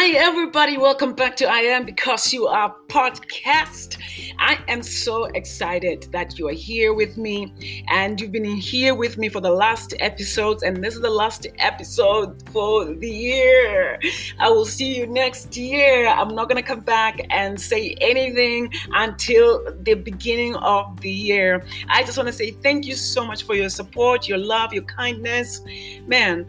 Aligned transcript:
Hi, 0.00 0.10
everybody. 0.10 0.78
Welcome 0.78 1.12
back 1.12 1.34
to 1.38 1.46
I 1.46 1.58
Am 1.58 1.84
Because 1.84 2.32
You 2.32 2.46
Are 2.46 2.72
podcast. 2.86 3.98
I 4.38 4.56
am 4.68 4.80
so 4.80 5.24
excited 5.24 6.06
that 6.12 6.38
you 6.38 6.46
are 6.46 6.52
here 6.52 6.94
with 6.94 7.16
me 7.18 7.82
and 7.90 8.20
you've 8.20 8.30
been 8.30 8.44
here 8.44 8.94
with 8.94 9.18
me 9.18 9.28
for 9.28 9.40
the 9.40 9.50
last 9.50 9.94
episodes, 9.98 10.62
and 10.62 10.84
this 10.84 10.94
is 10.94 11.00
the 11.00 11.10
last 11.10 11.48
episode 11.58 12.48
for 12.50 12.84
the 12.84 13.10
year. 13.10 13.98
I 14.38 14.48
will 14.50 14.66
see 14.66 14.96
you 14.96 15.08
next 15.08 15.56
year. 15.56 16.06
I'm 16.06 16.32
not 16.32 16.48
going 16.48 16.62
to 16.62 16.68
come 16.68 16.82
back 16.82 17.20
and 17.30 17.60
say 17.60 17.96
anything 18.00 18.72
until 18.92 19.64
the 19.82 19.94
beginning 19.94 20.54
of 20.54 21.00
the 21.00 21.10
year. 21.10 21.64
I 21.88 22.04
just 22.04 22.16
want 22.16 22.28
to 22.28 22.32
say 22.32 22.52
thank 22.52 22.86
you 22.86 22.94
so 22.94 23.26
much 23.26 23.42
for 23.42 23.56
your 23.56 23.68
support, 23.68 24.28
your 24.28 24.38
love, 24.38 24.72
your 24.72 24.84
kindness. 24.84 25.60
Man, 26.06 26.46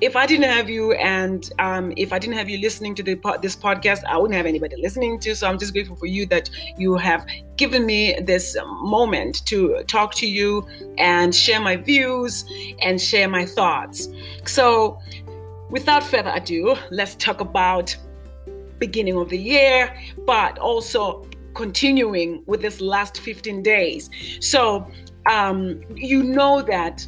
if 0.00 0.16
I 0.16 0.26
didn't 0.26 0.48
have 0.48 0.70
you 0.70 0.92
and 0.92 1.50
um, 1.58 1.92
if 1.96 2.12
I 2.12 2.18
didn't 2.18 2.36
have 2.36 2.48
you 2.48 2.58
listening 2.58 2.94
to 2.96 3.02
the, 3.02 3.14
this 3.42 3.54
podcast, 3.54 4.02
I 4.04 4.16
wouldn't 4.16 4.34
have 4.34 4.46
anybody 4.46 4.76
listening 4.76 5.20
to. 5.20 5.34
So 5.36 5.46
I'm 5.46 5.58
just 5.58 5.72
grateful 5.72 5.96
for 5.96 6.06
you 6.06 6.26
that 6.26 6.48
you 6.78 6.96
have 6.96 7.26
given 7.56 7.84
me 7.84 8.18
this 8.20 8.56
moment 8.64 9.44
to 9.46 9.82
talk 9.86 10.14
to 10.16 10.26
you 10.26 10.66
and 10.98 11.34
share 11.34 11.60
my 11.60 11.76
views 11.76 12.44
and 12.80 13.00
share 13.00 13.28
my 13.28 13.44
thoughts. 13.44 14.08
So 14.46 14.98
without 15.68 16.02
further 16.02 16.32
ado, 16.34 16.76
let's 16.90 17.14
talk 17.16 17.40
about 17.40 17.94
beginning 18.78 19.16
of 19.16 19.28
the 19.28 19.38
year, 19.38 19.94
but 20.26 20.58
also 20.58 21.28
continuing 21.54 22.42
with 22.46 22.62
this 22.62 22.80
last 22.80 23.20
15 23.20 23.62
days. 23.62 24.08
So 24.40 24.90
um, 25.26 25.82
you 25.94 26.22
know 26.22 26.62
that 26.62 27.06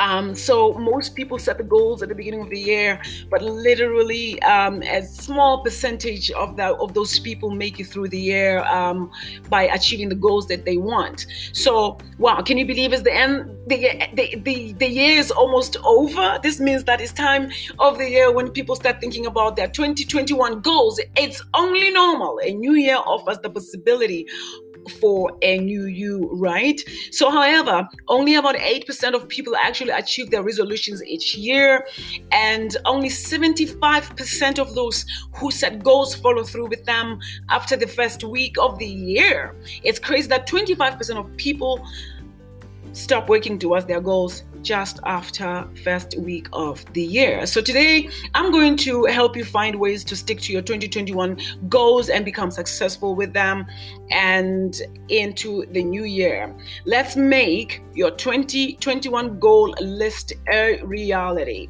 um, 0.00 0.34
so 0.34 0.74
most 0.74 1.14
people 1.14 1.38
set 1.38 1.58
the 1.58 1.64
goals 1.64 2.02
at 2.02 2.08
the 2.08 2.14
beginning 2.14 2.40
of 2.40 2.50
the 2.50 2.58
year, 2.58 3.00
but 3.30 3.42
literally 3.42 4.40
um, 4.42 4.82
a 4.82 5.02
small 5.02 5.62
percentage 5.62 6.30
of 6.32 6.56
that 6.56 6.72
of 6.74 6.94
those 6.94 7.18
people 7.18 7.50
make 7.50 7.78
it 7.78 7.84
through 7.84 8.08
the 8.08 8.18
year 8.18 8.60
um, 8.64 9.10
by 9.48 9.64
achieving 9.64 10.08
the 10.08 10.14
goals 10.14 10.48
that 10.48 10.64
they 10.64 10.76
want. 10.76 11.26
So 11.52 11.98
wow, 12.18 12.42
can 12.42 12.58
you 12.58 12.66
believe 12.66 12.92
it's 12.92 13.02
the 13.02 13.14
end? 13.14 13.50
The, 13.66 14.08
the, 14.14 14.36
the, 14.44 14.72
the 14.72 14.88
year 14.88 15.18
is 15.18 15.30
almost 15.30 15.76
over. 15.84 16.38
This 16.42 16.60
means 16.60 16.84
that 16.84 17.00
it's 17.00 17.12
time 17.12 17.50
of 17.78 17.98
the 17.98 18.08
year 18.08 18.32
when 18.32 18.50
people 18.50 18.76
start 18.76 19.00
thinking 19.00 19.26
about 19.26 19.56
their 19.56 19.68
2021 19.68 20.60
goals. 20.60 21.00
It's 21.16 21.42
only 21.54 21.90
normal. 21.90 22.40
A 22.42 22.52
new 22.52 22.74
year 22.74 22.96
offers 22.96 23.38
the 23.38 23.50
possibility 23.50 24.26
for 25.00 25.36
a 25.42 25.58
new 25.58 25.86
you, 25.86 26.30
right? 26.32 26.80
So, 27.10 27.30
however, 27.30 27.88
only 28.08 28.34
about 28.34 28.56
8% 28.56 29.14
of 29.14 29.28
people 29.28 29.54
actually 29.56 29.90
achieve 29.90 30.30
their 30.30 30.42
resolutions 30.42 31.02
each 31.04 31.34
year, 31.34 31.86
and 32.32 32.76
only 32.84 33.08
75% 33.08 34.58
of 34.58 34.74
those 34.74 35.04
who 35.34 35.50
set 35.50 35.82
goals 35.82 36.14
follow 36.14 36.44
through 36.44 36.68
with 36.68 36.84
them 36.84 37.18
after 37.50 37.76
the 37.76 37.86
first 37.86 38.24
week 38.24 38.56
of 38.60 38.78
the 38.78 38.86
year. 38.86 39.54
It's 39.82 39.98
crazy 39.98 40.28
that 40.28 40.48
25% 40.48 41.16
of 41.16 41.36
people 41.36 41.86
stop 42.94 43.28
working 43.28 43.58
towards 43.58 43.86
their 43.86 44.00
goals 44.00 44.44
just 44.62 44.98
after 45.04 45.68
first 45.84 46.16
week 46.18 46.48
of 46.52 46.84
the 46.94 47.02
year. 47.02 47.44
So 47.46 47.60
today 47.60 48.08
I'm 48.34 48.50
going 48.50 48.76
to 48.78 49.04
help 49.04 49.36
you 49.36 49.44
find 49.44 49.78
ways 49.78 50.04
to 50.04 50.16
stick 50.16 50.40
to 50.42 50.52
your 50.52 50.62
2021 50.62 51.38
goals 51.68 52.08
and 52.08 52.24
become 52.24 52.50
successful 52.50 53.14
with 53.14 53.32
them 53.32 53.66
and 54.10 54.80
into 55.08 55.66
the 55.72 55.82
new 55.82 56.04
year. 56.04 56.54
Let's 56.86 57.16
make 57.16 57.82
your 57.94 58.10
2021 58.12 59.38
goal 59.38 59.74
list 59.80 60.32
a 60.50 60.82
reality 60.82 61.68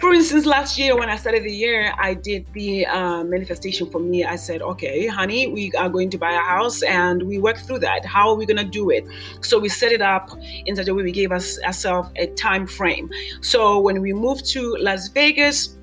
for 0.00 0.12
instance, 0.12 0.44
last 0.44 0.76
year 0.76 0.96
when 0.96 1.08
I 1.08 1.16
started 1.16 1.44
the 1.44 1.52
year, 1.52 1.92
I 1.98 2.14
did 2.14 2.46
the 2.52 2.86
uh, 2.86 3.24
manifestation 3.24 3.90
for 3.90 3.98
me. 3.98 4.24
I 4.24 4.36
said, 4.36 4.60
okay, 4.62 5.06
honey, 5.06 5.46
we 5.46 5.72
are 5.72 5.88
going 5.88 6.10
to 6.10 6.18
buy 6.18 6.32
a 6.32 6.40
house 6.40 6.82
and 6.82 7.22
we 7.22 7.38
worked 7.38 7.60
through 7.60 7.78
that. 7.80 8.04
How 8.04 8.28
are 8.28 8.34
we 8.34 8.44
going 8.46 8.58
to 8.58 8.64
do 8.64 8.90
it? 8.90 9.06
So 9.40 9.58
we 9.58 9.68
set 9.68 9.92
it 9.92 10.02
up 10.02 10.30
in 10.66 10.76
such 10.76 10.88
a 10.88 10.94
way 10.94 11.02
we 11.02 11.12
gave 11.12 11.32
us 11.32 11.58
ourselves 11.62 12.10
a 12.16 12.26
time 12.28 12.66
frame. 12.66 13.10
So 13.40 13.80
when 13.80 14.00
we 14.00 14.12
moved 14.12 14.46
to 14.50 14.76
Las 14.78 15.08
Vegas, 15.08 15.76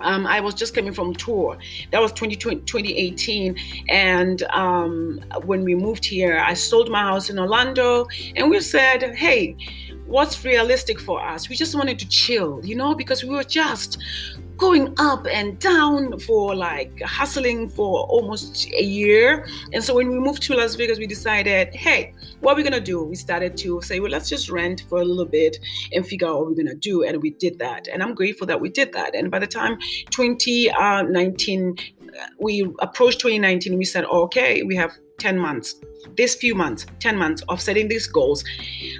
um, 0.00 0.26
I 0.26 0.40
was 0.40 0.54
just 0.54 0.74
coming 0.74 0.92
from 0.92 1.14
tour. 1.14 1.56
That 1.90 2.00
was 2.00 2.12
2018. 2.12 3.56
And 3.88 4.42
um, 4.44 5.20
when 5.44 5.64
we 5.64 5.74
moved 5.74 6.04
here, 6.04 6.38
I 6.38 6.54
sold 6.54 6.90
my 6.90 7.00
house 7.00 7.30
in 7.30 7.38
Orlando 7.38 8.06
and 8.36 8.50
we 8.50 8.60
said, 8.60 9.14
hey, 9.14 9.56
what's 10.06 10.44
realistic 10.44 11.00
for 11.00 11.22
us. 11.22 11.48
We 11.48 11.56
just 11.56 11.74
wanted 11.74 11.98
to 11.98 12.08
chill, 12.08 12.64
you 12.64 12.74
know, 12.74 12.94
because 12.94 13.22
we 13.22 13.30
were 13.30 13.44
just 13.44 13.98
going 14.56 14.94
up 14.98 15.26
and 15.26 15.58
down 15.58 16.18
for 16.20 16.54
like 16.54 17.00
hustling 17.02 17.68
for 17.68 18.04
almost 18.04 18.66
a 18.72 18.82
year. 18.82 19.46
And 19.72 19.82
so 19.82 19.94
when 19.94 20.10
we 20.10 20.18
moved 20.18 20.42
to 20.44 20.54
Las 20.54 20.76
Vegas, 20.76 20.98
we 20.98 21.06
decided, 21.06 21.74
hey, 21.74 22.14
what 22.40 22.52
are 22.52 22.56
we 22.56 22.62
gonna 22.62 22.80
do? 22.80 23.02
We 23.02 23.16
started 23.16 23.56
to 23.58 23.82
say, 23.82 23.98
well, 24.00 24.10
let's 24.10 24.28
just 24.28 24.50
rent 24.50 24.84
for 24.88 25.00
a 25.00 25.04
little 25.04 25.24
bit 25.24 25.58
and 25.92 26.06
figure 26.06 26.28
out 26.28 26.36
what 26.38 26.46
we're 26.46 26.54
gonna 26.54 26.74
do. 26.74 27.02
And 27.02 27.20
we 27.20 27.30
did 27.30 27.58
that. 27.58 27.88
And 27.88 28.02
I'm 28.02 28.14
grateful 28.14 28.46
that 28.46 28.60
we 28.60 28.68
did 28.68 28.92
that. 28.92 29.14
And 29.14 29.30
by 29.30 29.38
the 29.38 29.46
time 29.46 29.78
2019, 30.10 31.76
uh, 32.00 32.26
we 32.38 32.72
approached 32.78 33.20
2019, 33.20 33.76
we 33.76 33.84
said, 33.84 34.04
okay, 34.04 34.62
we 34.62 34.76
have 34.76 34.92
10 35.18 35.38
months 35.38 35.76
this 36.16 36.34
few 36.34 36.54
months 36.54 36.86
10 37.00 37.16
months 37.16 37.42
of 37.48 37.60
setting 37.60 37.88
these 37.88 38.06
goals 38.06 38.44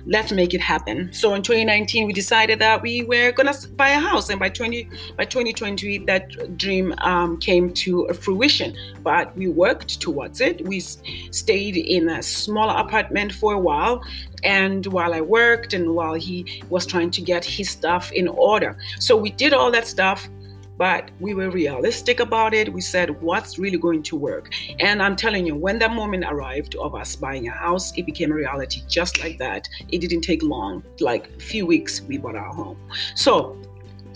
let's 0.06 0.32
make 0.32 0.54
it 0.54 0.60
happen. 0.60 1.12
So 1.12 1.34
in 1.34 1.42
2019 1.42 2.06
we 2.06 2.12
decided 2.12 2.58
that 2.58 2.82
we 2.82 3.02
were 3.04 3.32
to 3.32 3.69
buy 3.76 3.91
a 3.91 3.98
house 3.98 4.28
and 4.30 4.38
by 4.38 4.48
20 4.48 4.88
by 5.16 5.25
2020 5.25 5.98
that 5.98 6.56
dream 6.56 6.94
um, 6.98 7.38
came 7.38 7.72
to 7.75 8.08
fruition. 8.14 8.76
But 9.02 9.36
we 9.36 9.48
worked 9.48 10.00
towards 10.00 10.41
it. 10.41 10.66
We 10.66 10.80
stayed 10.80 11.76
in 11.76 12.08
a 12.08 12.22
smaller 12.22 12.78
apartment 12.78 13.32
for 13.32 13.54
a 13.54 13.58
while 13.58 14.02
and 14.42 14.86
while 14.86 15.14
I 15.14 15.20
worked 15.20 15.72
and 15.72 15.94
while 15.94 16.14
he 16.14 16.62
was 16.69 16.86
trying 16.86 17.10
to 17.12 17.22
get 17.22 17.44
his 17.44 17.70
stuff 17.70 18.12
in 18.12 18.28
order. 18.28 18.76
So 18.98 19.16
we 19.16 19.31
did 19.31 19.52
all 19.52 19.70
that 19.70 19.86
stuff 19.86 20.28
but 20.77 21.11
we 21.21 21.35
were 21.35 21.51
realistic 21.51 22.21
about 22.21 22.55
it. 22.55 22.73
We 22.73 22.81
said, 22.81 23.21
what's 23.23 23.59
really 23.59 23.79
going 23.79 24.03
to 24.05 24.17
work? 24.17 24.53
And 24.81 25.03
I'm 25.03 25.17
telling 25.17 25.47
you, 25.47 25.55
when 25.55 25.79
that 25.79 25.93
moment 25.93 26.25
arrived 26.27 26.75
of 26.77 26.95
us 26.95 27.15
buying 27.17 27.47
a 27.49 27.53
house, 27.53 27.97
it 27.97 28.07
became 28.07 28.33
a 28.33 28.35
reality 28.35 28.83
just 28.89 29.21
like 29.21 29.39
that. 29.39 29.69
It 29.89 29.99
didn't 30.01 30.23
take 30.23 30.43
long, 30.43 30.83
like 31.01 31.29
a 31.29 31.41
few 31.41 31.67
weeks, 31.67 32.01
we 32.03 32.19
bought 32.19 32.37
our 32.37 32.53
home. 32.53 32.79
So 33.15 33.57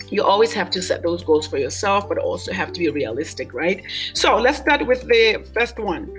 you 0.09 0.23
always 0.23 0.53
have 0.53 0.69
to 0.71 0.81
set 0.81 1.03
those 1.03 1.23
goals 1.23 1.47
for 1.47 1.57
yourself, 1.57 2.09
but 2.09 2.17
also 2.17 2.51
have 2.51 2.73
to 2.73 2.79
be 2.79 2.89
realistic, 2.89 3.53
right? 3.53 3.83
So 4.13 4.37
let's 4.37 4.57
start 4.57 4.85
with 4.85 5.07
the 5.07 5.45
first 5.53 5.79
one. 5.79 6.11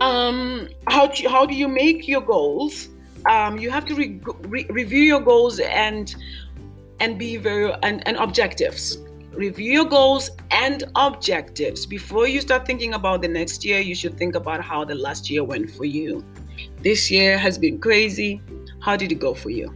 Um, 0.00 0.68
how, 0.86 1.08
do, 1.08 1.28
how 1.28 1.46
do 1.46 1.54
you 1.54 1.66
make 1.66 2.06
your 2.06 2.20
goals? 2.20 2.88
Um, 3.26 3.58
you 3.58 3.70
have 3.70 3.84
to 3.86 3.94
re- 3.94 4.20
re- 4.42 4.66
review 4.70 5.02
your 5.02 5.20
goals 5.20 5.58
and 5.58 6.14
and 7.00 7.18
be 7.18 7.36
very 7.36 7.72
and, 7.82 8.06
and 8.06 8.16
objectives. 8.16 8.98
Review 9.32 9.72
your 9.72 9.84
goals 9.84 10.30
and 10.50 10.84
objectives. 10.96 11.86
Before 11.86 12.26
you 12.26 12.40
start 12.40 12.66
thinking 12.66 12.94
about 12.94 13.22
the 13.22 13.28
next 13.28 13.64
year 13.64 13.80
you 13.80 13.94
should 13.94 14.16
think 14.18 14.34
about 14.34 14.62
how 14.62 14.84
the 14.84 14.94
last 14.94 15.30
year 15.30 15.44
went 15.44 15.70
for 15.70 15.84
you. 15.84 16.24
This 16.82 17.10
year 17.10 17.38
has 17.38 17.58
been 17.58 17.78
crazy. 17.78 18.40
How 18.80 18.96
did 18.96 19.12
it 19.12 19.20
go 19.20 19.34
for 19.34 19.50
you 19.50 19.72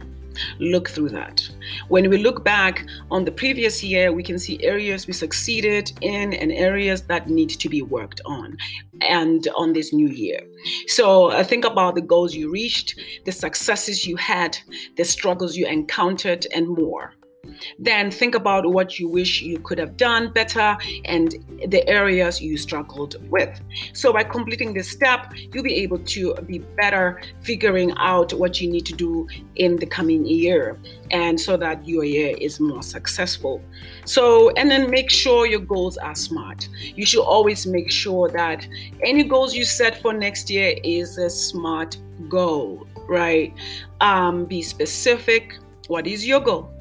look 0.59 0.89
through 0.89 1.09
that. 1.09 1.47
When 1.87 2.09
we 2.09 2.17
look 2.17 2.43
back 2.43 2.85
on 3.11 3.25
the 3.25 3.31
previous 3.31 3.83
year, 3.83 4.11
we 4.11 4.23
can 4.23 4.39
see 4.39 4.63
areas 4.63 5.07
we 5.07 5.13
succeeded 5.13 5.91
in 6.01 6.33
and 6.33 6.51
areas 6.51 7.03
that 7.03 7.29
need 7.29 7.49
to 7.49 7.69
be 7.69 7.81
worked 7.81 8.21
on 8.25 8.57
and 9.01 9.47
on 9.55 9.73
this 9.73 9.93
new 9.93 10.07
year. 10.07 10.39
So 10.87 11.27
uh, 11.27 11.43
think 11.43 11.65
about 11.65 11.95
the 11.95 12.01
goals 12.01 12.33
you 12.33 12.51
reached, 12.51 12.99
the 13.25 13.31
successes 13.31 14.05
you 14.05 14.15
had, 14.15 14.57
the 14.97 15.05
struggles 15.05 15.55
you 15.55 15.67
encountered, 15.67 16.47
and 16.53 16.67
more. 16.67 17.13
Then 17.77 18.09
think 18.11 18.35
about 18.35 18.69
what 18.71 18.99
you 18.99 19.07
wish 19.07 19.41
you 19.41 19.59
could 19.59 19.77
have 19.77 19.97
done 19.97 20.31
better 20.31 20.77
and 21.05 21.35
the 21.67 21.87
areas 21.87 22.41
you 22.41 22.57
struggled 22.57 23.15
with. 23.29 23.59
So, 23.93 24.13
by 24.13 24.23
completing 24.23 24.73
this 24.73 24.89
step, 24.89 25.33
you'll 25.35 25.63
be 25.63 25.75
able 25.75 25.99
to 25.99 26.35
be 26.45 26.59
better 26.59 27.21
figuring 27.41 27.93
out 27.97 28.33
what 28.33 28.61
you 28.61 28.69
need 28.69 28.85
to 28.85 28.93
do 28.93 29.27
in 29.55 29.75
the 29.75 29.85
coming 29.85 30.25
year 30.25 30.77
and 31.11 31.39
so 31.39 31.57
that 31.57 31.87
your 31.87 32.03
year 32.03 32.35
is 32.39 32.59
more 32.59 32.81
successful. 32.81 33.61
So, 34.05 34.51
and 34.51 34.69
then 34.71 34.89
make 34.89 35.09
sure 35.09 35.45
your 35.45 35.59
goals 35.59 35.97
are 35.97 36.15
smart. 36.15 36.67
You 36.95 37.05
should 37.05 37.23
always 37.23 37.65
make 37.67 37.91
sure 37.91 38.29
that 38.29 38.65
any 39.03 39.23
goals 39.23 39.53
you 39.53 39.65
set 39.65 40.01
for 40.01 40.13
next 40.13 40.49
year 40.49 40.75
is 40.83 41.17
a 41.17 41.29
smart 41.29 41.97
goal, 42.29 42.87
right? 43.07 43.53
Um, 44.01 44.45
be 44.45 44.61
specific. 44.61 45.57
What 45.87 46.07
is 46.07 46.25
your 46.25 46.39
goal? 46.39 46.73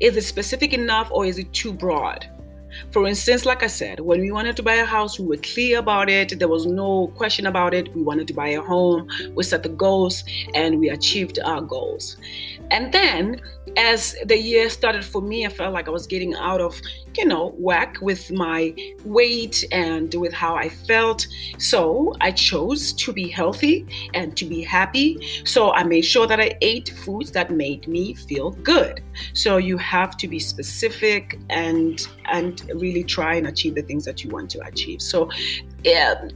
Is 0.00 0.16
it 0.16 0.22
specific 0.22 0.72
enough 0.72 1.10
or 1.10 1.26
is 1.26 1.38
it 1.38 1.52
too 1.52 1.72
broad? 1.72 2.28
For 2.90 3.06
instance, 3.06 3.44
like 3.46 3.62
I 3.62 3.68
said, 3.68 4.00
when 4.00 4.20
we 4.20 4.30
wanted 4.30 4.56
to 4.56 4.62
buy 4.62 4.74
a 4.74 4.84
house, 4.84 5.18
we 5.18 5.26
were 5.26 5.36
clear 5.36 5.78
about 5.78 6.08
it. 6.08 6.38
There 6.38 6.48
was 6.48 6.66
no 6.66 7.08
question 7.16 7.46
about 7.46 7.74
it. 7.74 7.94
We 7.94 8.02
wanted 8.02 8.26
to 8.28 8.34
buy 8.34 8.48
a 8.48 8.60
home. 8.60 9.08
We 9.34 9.44
set 9.44 9.62
the 9.62 9.68
goals 9.68 10.24
and 10.54 10.80
we 10.80 10.88
achieved 10.88 11.38
our 11.44 11.60
goals. 11.60 12.16
And 12.70 12.92
then, 12.92 13.40
as 13.76 14.16
the 14.24 14.38
year 14.38 14.68
started 14.70 15.04
for 15.04 15.22
me, 15.22 15.46
I 15.46 15.48
felt 15.50 15.72
like 15.72 15.88
I 15.88 15.90
was 15.90 16.06
getting 16.06 16.34
out 16.34 16.60
of 16.60 16.80
you 17.18 17.24
know, 17.24 17.54
whack 17.58 17.98
with 18.00 18.30
my 18.30 18.74
weight 19.04 19.64
and 19.72 20.14
with 20.14 20.32
how 20.32 20.54
I 20.54 20.68
felt. 20.68 21.26
So 21.58 22.14
I 22.20 22.30
chose 22.30 22.92
to 22.94 23.12
be 23.12 23.28
healthy 23.28 23.86
and 24.14 24.36
to 24.36 24.44
be 24.44 24.62
happy. 24.62 25.42
So 25.44 25.72
I 25.72 25.84
made 25.84 26.02
sure 26.02 26.26
that 26.26 26.40
I 26.40 26.56
ate 26.60 26.90
foods 26.90 27.30
that 27.32 27.50
made 27.50 27.86
me 27.88 28.14
feel 28.14 28.50
good. 28.50 29.02
So 29.32 29.56
you 29.56 29.78
have 29.78 30.16
to 30.18 30.28
be 30.28 30.38
specific 30.38 31.38
and 31.50 32.06
and 32.32 32.62
really 32.74 33.04
try 33.04 33.34
and 33.34 33.46
achieve 33.46 33.74
the 33.74 33.82
things 33.82 34.04
that 34.04 34.24
you 34.24 34.30
want 34.30 34.50
to 34.50 34.60
achieve. 34.66 35.02
So 35.02 35.30
yeah 35.84 36.28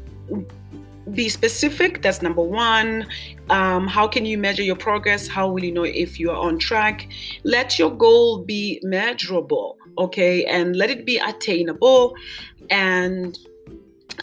be 1.12 1.28
specific 1.28 2.02
that's 2.02 2.20
number 2.22 2.42
one 2.42 3.06
um, 3.48 3.86
how 3.86 4.06
can 4.06 4.26
you 4.26 4.36
measure 4.36 4.62
your 4.62 4.76
progress 4.76 5.26
how 5.26 5.48
will 5.48 5.64
you 5.64 5.72
know 5.72 5.84
if 5.84 6.20
you 6.20 6.30
are 6.30 6.36
on 6.36 6.58
track 6.58 7.08
let 7.44 7.78
your 7.78 7.90
goal 7.90 8.44
be 8.44 8.78
measurable 8.82 9.77
okay 9.98 10.44
and 10.44 10.76
let 10.76 10.90
it 10.90 11.04
be 11.04 11.18
attainable. 11.18 12.14
And 12.70 13.38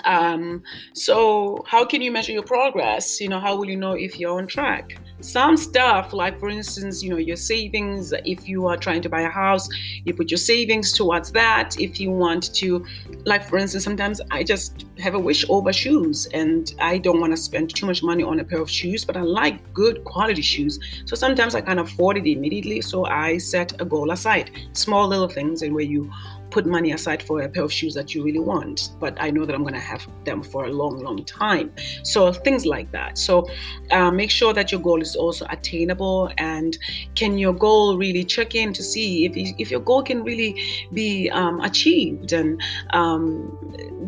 um, 0.04 0.64
so 0.94 1.64
how 1.68 1.86
can 1.86 2.02
you 2.02 2.12
measure 2.12 2.32
your 2.32 2.44
progress? 2.44 3.22
You 3.22 3.30
know 3.30 3.40
how 3.40 3.56
will 3.56 3.70
you 3.70 3.78
know 3.78 3.94
if 3.94 4.20
you're 4.20 4.38
on 4.38 4.48
track? 4.48 4.98
Some 5.22 5.56
stuff 5.58 6.14
like 6.14 6.40
for 6.40 6.50
instance 6.50 7.02
you 7.02 7.10
know 7.10 7.18
your 7.18 7.38
savings 7.38 8.14
if 8.26 8.48
you 8.50 8.68
are 8.68 8.78
trying 8.78 9.02
to 9.02 9.10
buy 9.10 9.22
a 9.22 9.30
house 9.30 9.70
you 10.04 10.14
put 10.14 10.30
your 10.30 10.38
savings 10.38 10.92
towards 10.92 11.32
that. 11.32 11.80
If 11.80 12.00
you 12.00 12.12
want 12.12 12.54
to 12.56 12.86
like 13.26 13.48
for 13.50 13.58
instance 13.58 13.84
sometimes 13.84 14.22
i 14.32 14.44
just 14.44 14.86
have 15.00 15.16
a 15.16 15.20
wish 15.20 15.46
over 15.50 15.74
shoes 15.74 16.28
and 16.34 16.76
i 16.80 16.98
don't 16.98 17.20
want 17.20 17.32
to 17.34 17.38
spend 17.38 17.74
too 17.76 17.86
much 17.86 18.04
money 18.04 18.24
on 18.24 18.40
a 18.40 18.44
pair 18.44 18.62
of 18.62 18.70
shoes 18.70 19.04
but 19.04 19.18
i 19.18 19.22
like 19.22 19.74
good 19.74 20.04
quality 20.06 20.42
shoes. 20.42 20.80
So 21.06 21.16
sometimes 21.16 21.56
i 21.56 21.62
can't 21.62 21.80
afford 21.80 22.18
it 22.18 22.28
immediately 22.28 22.82
so 22.82 23.06
i 23.06 23.38
set 23.38 23.80
a 23.82 23.86
goal 23.86 24.12
aside. 24.12 24.52
Small 24.74 25.08
little 25.08 25.28
things 25.28 25.62
and 25.62 25.74
where 25.74 25.84
you 25.84 26.12
put 26.56 26.66
money 26.66 26.94
aside 26.94 27.22
for 27.22 27.42
a 27.42 27.50
pair 27.50 27.66
of 27.66 27.74
shoes 27.80 27.94
that 27.94 28.16
you 28.16 28.24
really 28.24 28.40
want, 28.40 28.92
but 28.98 29.14
I 29.20 29.30
know 29.30 29.44
that 29.46 29.54
I'm 29.54 29.64
going 29.64 29.80
to 29.84 29.88
have 29.94 30.08
them 30.24 30.42
for 30.42 30.64
a 30.64 30.72
long, 30.82 31.00
long 31.08 31.26
time. 31.26 31.74
So 32.04 32.32
things 32.32 32.66
like 32.66 32.90
that. 32.94 33.18
So 33.18 33.46
uh, 33.92 34.10
make 34.10 34.32
sure 34.32 34.54
that 34.54 34.72
your 34.72 34.80
goal 34.80 35.02
is 35.02 35.18
also 35.18 35.46
attainable, 35.50 36.32
and 36.38 36.78
can 37.14 37.38
your 37.38 37.52
goal 37.52 37.98
really 37.98 38.24
check 38.24 38.56
in 38.56 38.72
to 38.72 38.84
see 38.92 39.26
if 39.26 39.34
if 39.64 39.68
your 39.70 39.82
goal 39.90 40.02
can 40.02 40.24
really 40.24 40.52
be 40.94 41.30
um, 41.42 41.60
achieved 41.60 42.32
and 42.32 42.62
um, 42.94 43.28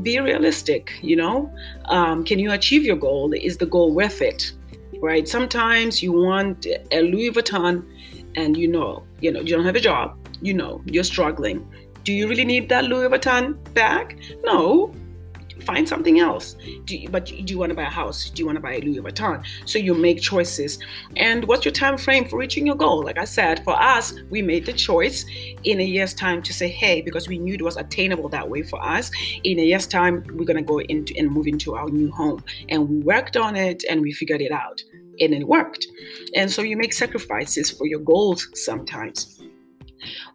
be 0.02 0.18
realistic. 0.20 0.84
You 1.02 1.18
know, 1.18 1.36
um, 1.86 2.24
can 2.24 2.40
you 2.40 2.54
achieve 2.60 2.84
your 2.84 3.00
goal? 3.08 3.34
Is 3.34 3.58
the 3.58 3.70
goal 3.76 3.90
worth 3.94 4.22
it? 4.22 4.54
Right. 5.10 5.28
Sometimes 5.28 6.02
you 6.02 6.14
want 6.14 6.66
a 6.98 7.02
Louis 7.12 7.32
Vuitton, 7.32 7.74
and 8.38 8.56
you 8.56 8.70
know, 8.76 9.04
you 9.20 9.32
know, 9.34 9.42
you 9.42 9.52
don't 9.56 9.66
have 9.66 9.76
a 9.76 9.86
job. 9.92 10.16
You 10.42 10.54
know, 10.54 10.82
you're 10.86 11.10
struggling 11.16 11.60
do 12.08 12.14
you 12.14 12.26
really 12.30 12.46
need 12.46 12.70
that 12.70 12.86
Louis 12.86 13.10
Vuitton 13.10 13.58
bag? 13.74 14.18
No. 14.46 14.94
Find 15.66 15.86
something 15.86 16.22
else. 16.22 16.56
Do 16.86 16.96
you, 16.96 17.10
but 17.10 17.26
do 17.26 17.36
you 17.36 17.58
want 17.58 17.72
to 17.72 17.76
buy 17.76 17.82
a 17.82 17.90
house? 17.90 18.30
Do 18.30 18.40
you 18.40 18.46
want 18.46 18.56
to 18.56 18.62
buy 18.62 18.76
a 18.76 18.80
Louis 18.80 19.02
Vuitton? 19.02 19.46
So 19.66 19.78
you 19.78 19.94
make 19.94 20.22
choices. 20.22 20.80
And 21.18 21.44
what's 21.50 21.66
your 21.66 21.74
time 21.74 21.98
frame 21.98 22.24
for 22.24 22.40
reaching 22.40 22.66
your 22.66 22.78
goal? 22.78 23.04
Like 23.04 23.18
I 23.18 23.26
said, 23.26 23.62
for 23.66 23.74
us, 23.78 24.14
we 24.30 24.42
made 24.42 24.66
the 24.66 24.72
choice 24.72 25.26
in 25.66 25.82
a 25.82 25.84
year's 25.84 26.14
time 26.14 26.42
to 26.44 26.54
say, 26.54 26.70
hey, 26.70 27.02
because 27.02 27.28
we 27.28 27.40
knew 27.40 27.56
it 27.56 27.62
was 27.62 27.76
attainable 27.76 28.30
that 28.30 28.50
way 28.50 28.64
for 28.64 28.82
us. 28.82 29.12
In 29.44 29.60
a 29.60 29.64
year's 29.64 29.86
time, 29.86 30.24
we're 30.32 30.46
gonna 30.46 30.62
go 30.62 30.80
into 30.80 31.14
and 31.18 31.30
move 31.30 31.48
into 31.48 31.76
our 31.76 31.90
new 31.90 32.10
home. 32.10 32.42
And 32.70 32.88
we 32.88 33.00
worked 33.00 33.36
on 33.36 33.58
it 33.58 33.84
and 33.90 34.00
we 34.00 34.14
figured 34.14 34.40
it 34.42 34.54
out. 34.54 34.82
And 35.20 35.34
it 35.34 35.46
worked. 35.46 35.86
And 36.36 36.50
so 36.50 36.62
you 36.62 36.78
make 36.78 36.94
sacrifices 36.94 37.70
for 37.70 37.86
your 37.86 38.00
goals 38.00 38.48
sometimes. 38.54 39.42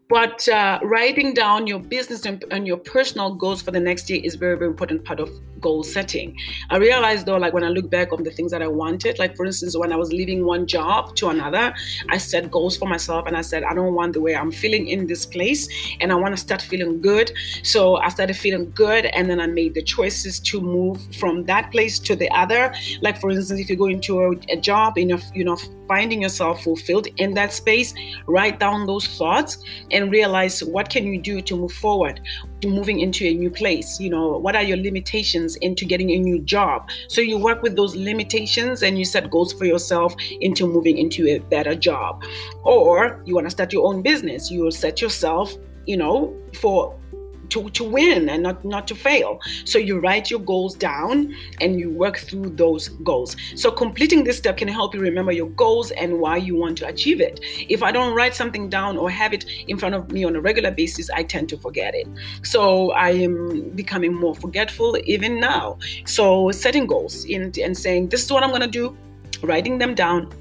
But 0.08 0.46
uh, 0.48 0.78
writing 0.82 1.32
down 1.32 1.66
your 1.66 1.78
business 1.78 2.26
and, 2.26 2.66
your 2.66 2.76
personal 2.76 3.34
goals 3.34 3.62
for 3.62 3.70
the 3.70 3.80
next 3.80 4.10
year 4.10 4.20
is 4.22 4.34
very, 4.34 4.56
very 4.56 4.68
important 4.70 5.04
part 5.04 5.20
of 5.20 5.30
goal 5.62 5.82
setting. 5.82 6.36
I 6.68 6.76
realized 6.76 7.24
though, 7.24 7.38
like 7.38 7.54
when 7.54 7.64
I 7.64 7.68
look 7.68 7.88
back 7.88 8.12
on 8.12 8.22
the 8.22 8.30
things 8.30 8.50
that 8.50 8.60
I 8.60 8.68
wanted, 8.68 9.18
like 9.18 9.36
for 9.36 9.46
instance, 9.46 9.76
when 9.76 9.92
I 9.92 9.96
was 9.96 10.12
leaving 10.12 10.44
one 10.44 10.66
job 10.66 11.16
to 11.16 11.28
another, 11.28 11.72
I 12.10 12.18
set 12.18 12.50
goals 12.50 12.76
for 12.76 12.86
myself 12.86 13.26
and 13.26 13.36
I 13.36 13.40
said, 13.40 13.62
I 13.62 13.72
don't 13.72 13.94
want 13.94 14.12
the 14.12 14.20
way 14.20 14.36
I'm 14.36 14.50
feeling 14.50 14.88
in 14.88 15.06
this 15.06 15.24
place 15.24 15.68
and 16.00 16.12
I 16.12 16.16
want 16.16 16.34
to 16.34 16.40
start 16.40 16.60
feeling 16.60 17.00
good. 17.00 17.32
So 17.62 17.96
I 17.96 18.08
started 18.10 18.36
feeling 18.36 18.70
good 18.72 19.06
and 19.06 19.30
then 19.30 19.40
I 19.40 19.46
made 19.46 19.74
the 19.74 19.82
choices 19.82 20.40
to 20.40 20.60
move 20.60 21.00
from 21.16 21.44
that 21.44 21.70
place 21.70 21.98
to 22.00 22.14
the 22.14 22.28
other. 22.30 22.74
Like 23.00 23.20
for 23.20 23.30
instance, 23.30 23.60
if 23.60 23.70
you 23.70 23.76
go 23.76 23.86
into 23.86 24.20
a, 24.20 24.30
a 24.50 24.60
job 24.60 24.98
you're, 24.98 25.18
you 25.34 25.44
know, 25.44 25.56
finding 25.88 26.22
yourself 26.22 26.62
fulfilled 26.62 27.06
in 27.16 27.34
that 27.34 27.52
space, 27.52 27.94
write 28.26 28.58
down 28.58 28.86
those 28.86 29.06
thoughts 29.18 29.58
and 29.92 30.10
realize 30.10 30.62
what 30.64 30.90
can 30.90 31.06
you 31.06 31.20
do 31.20 31.40
to 31.40 31.56
move 31.56 31.72
forward 31.72 32.20
to 32.60 32.68
moving 32.68 33.00
into 33.00 33.24
a 33.26 33.34
new 33.34 33.50
place 33.50 34.00
you 34.00 34.08
know 34.08 34.38
what 34.38 34.56
are 34.56 34.62
your 34.62 34.76
limitations 34.76 35.56
into 35.56 35.84
getting 35.84 36.10
a 36.10 36.18
new 36.18 36.40
job? 36.42 36.88
So 37.08 37.20
you 37.20 37.38
work 37.38 37.62
with 37.62 37.76
those 37.76 37.94
limitations 37.94 38.82
and 38.82 38.98
you 38.98 39.04
set 39.04 39.30
goals 39.30 39.52
for 39.52 39.64
yourself 39.64 40.14
into 40.40 40.66
moving 40.66 40.98
into 40.98 41.26
a 41.28 41.38
better 41.38 41.74
job. 41.74 42.24
Or 42.64 43.22
you 43.24 43.34
want 43.34 43.46
to 43.46 43.50
start 43.50 43.72
your 43.72 43.86
own 43.86 44.02
business 44.02 44.50
you 44.50 44.62
will 44.62 44.70
set 44.70 45.00
yourself 45.00 45.54
you 45.86 45.96
know 45.96 46.34
for 46.60 46.98
to, 47.52 47.70
to 47.70 47.84
win 47.84 48.28
and 48.28 48.42
not, 48.42 48.64
not 48.64 48.88
to 48.88 48.94
fail. 48.94 49.40
So 49.64 49.78
you 49.78 50.00
write 50.00 50.30
your 50.30 50.40
goals 50.40 50.74
down 50.74 51.34
and 51.60 51.78
you 51.78 51.90
work 51.90 52.18
through 52.18 52.50
those 52.50 52.88
goals. 52.88 53.36
So 53.54 53.70
completing 53.70 54.24
this 54.24 54.38
step 54.38 54.56
can 54.56 54.68
help 54.68 54.94
you 54.94 55.00
remember 55.00 55.32
your 55.32 55.50
goals 55.50 55.90
and 55.92 56.18
why 56.18 56.36
you 56.36 56.56
want 56.56 56.78
to 56.78 56.86
achieve 56.86 57.20
it. 57.20 57.40
If 57.68 57.82
I 57.82 57.92
don't 57.92 58.14
write 58.14 58.34
something 58.34 58.68
down 58.68 58.96
or 58.96 59.10
have 59.10 59.32
it 59.32 59.44
in 59.68 59.78
front 59.78 59.94
of 59.94 60.10
me 60.10 60.24
on 60.24 60.36
a 60.36 60.40
regular 60.40 60.70
basis, 60.70 61.10
I 61.10 61.22
tend 61.22 61.48
to 61.50 61.58
forget 61.58 61.94
it. 61.94 62.08
So 62.42 62.92
I 62.92 63.10
am 63.10 63.70
becoming 63.70 64.14
more 64.14 64.34
forgetful 64.34 64.98
even 65.04 65.38
now. 65.38 65.78
So 66.06 66.50
setting 66.50 66.86
goals 66.86 67.24
in, 67.24 67.52
and 67.62 67.76
saying, 67.76 68.08
this 68.08 68.24
is 68.24 68.32
what 68.32 68.42
I'm 68.42 68.50
going 68.50 68.62
to 68.62 68.66
do, 68.66 68.96
writing 69.42 69.78
them 69.78 69.94
down 69.94 70.32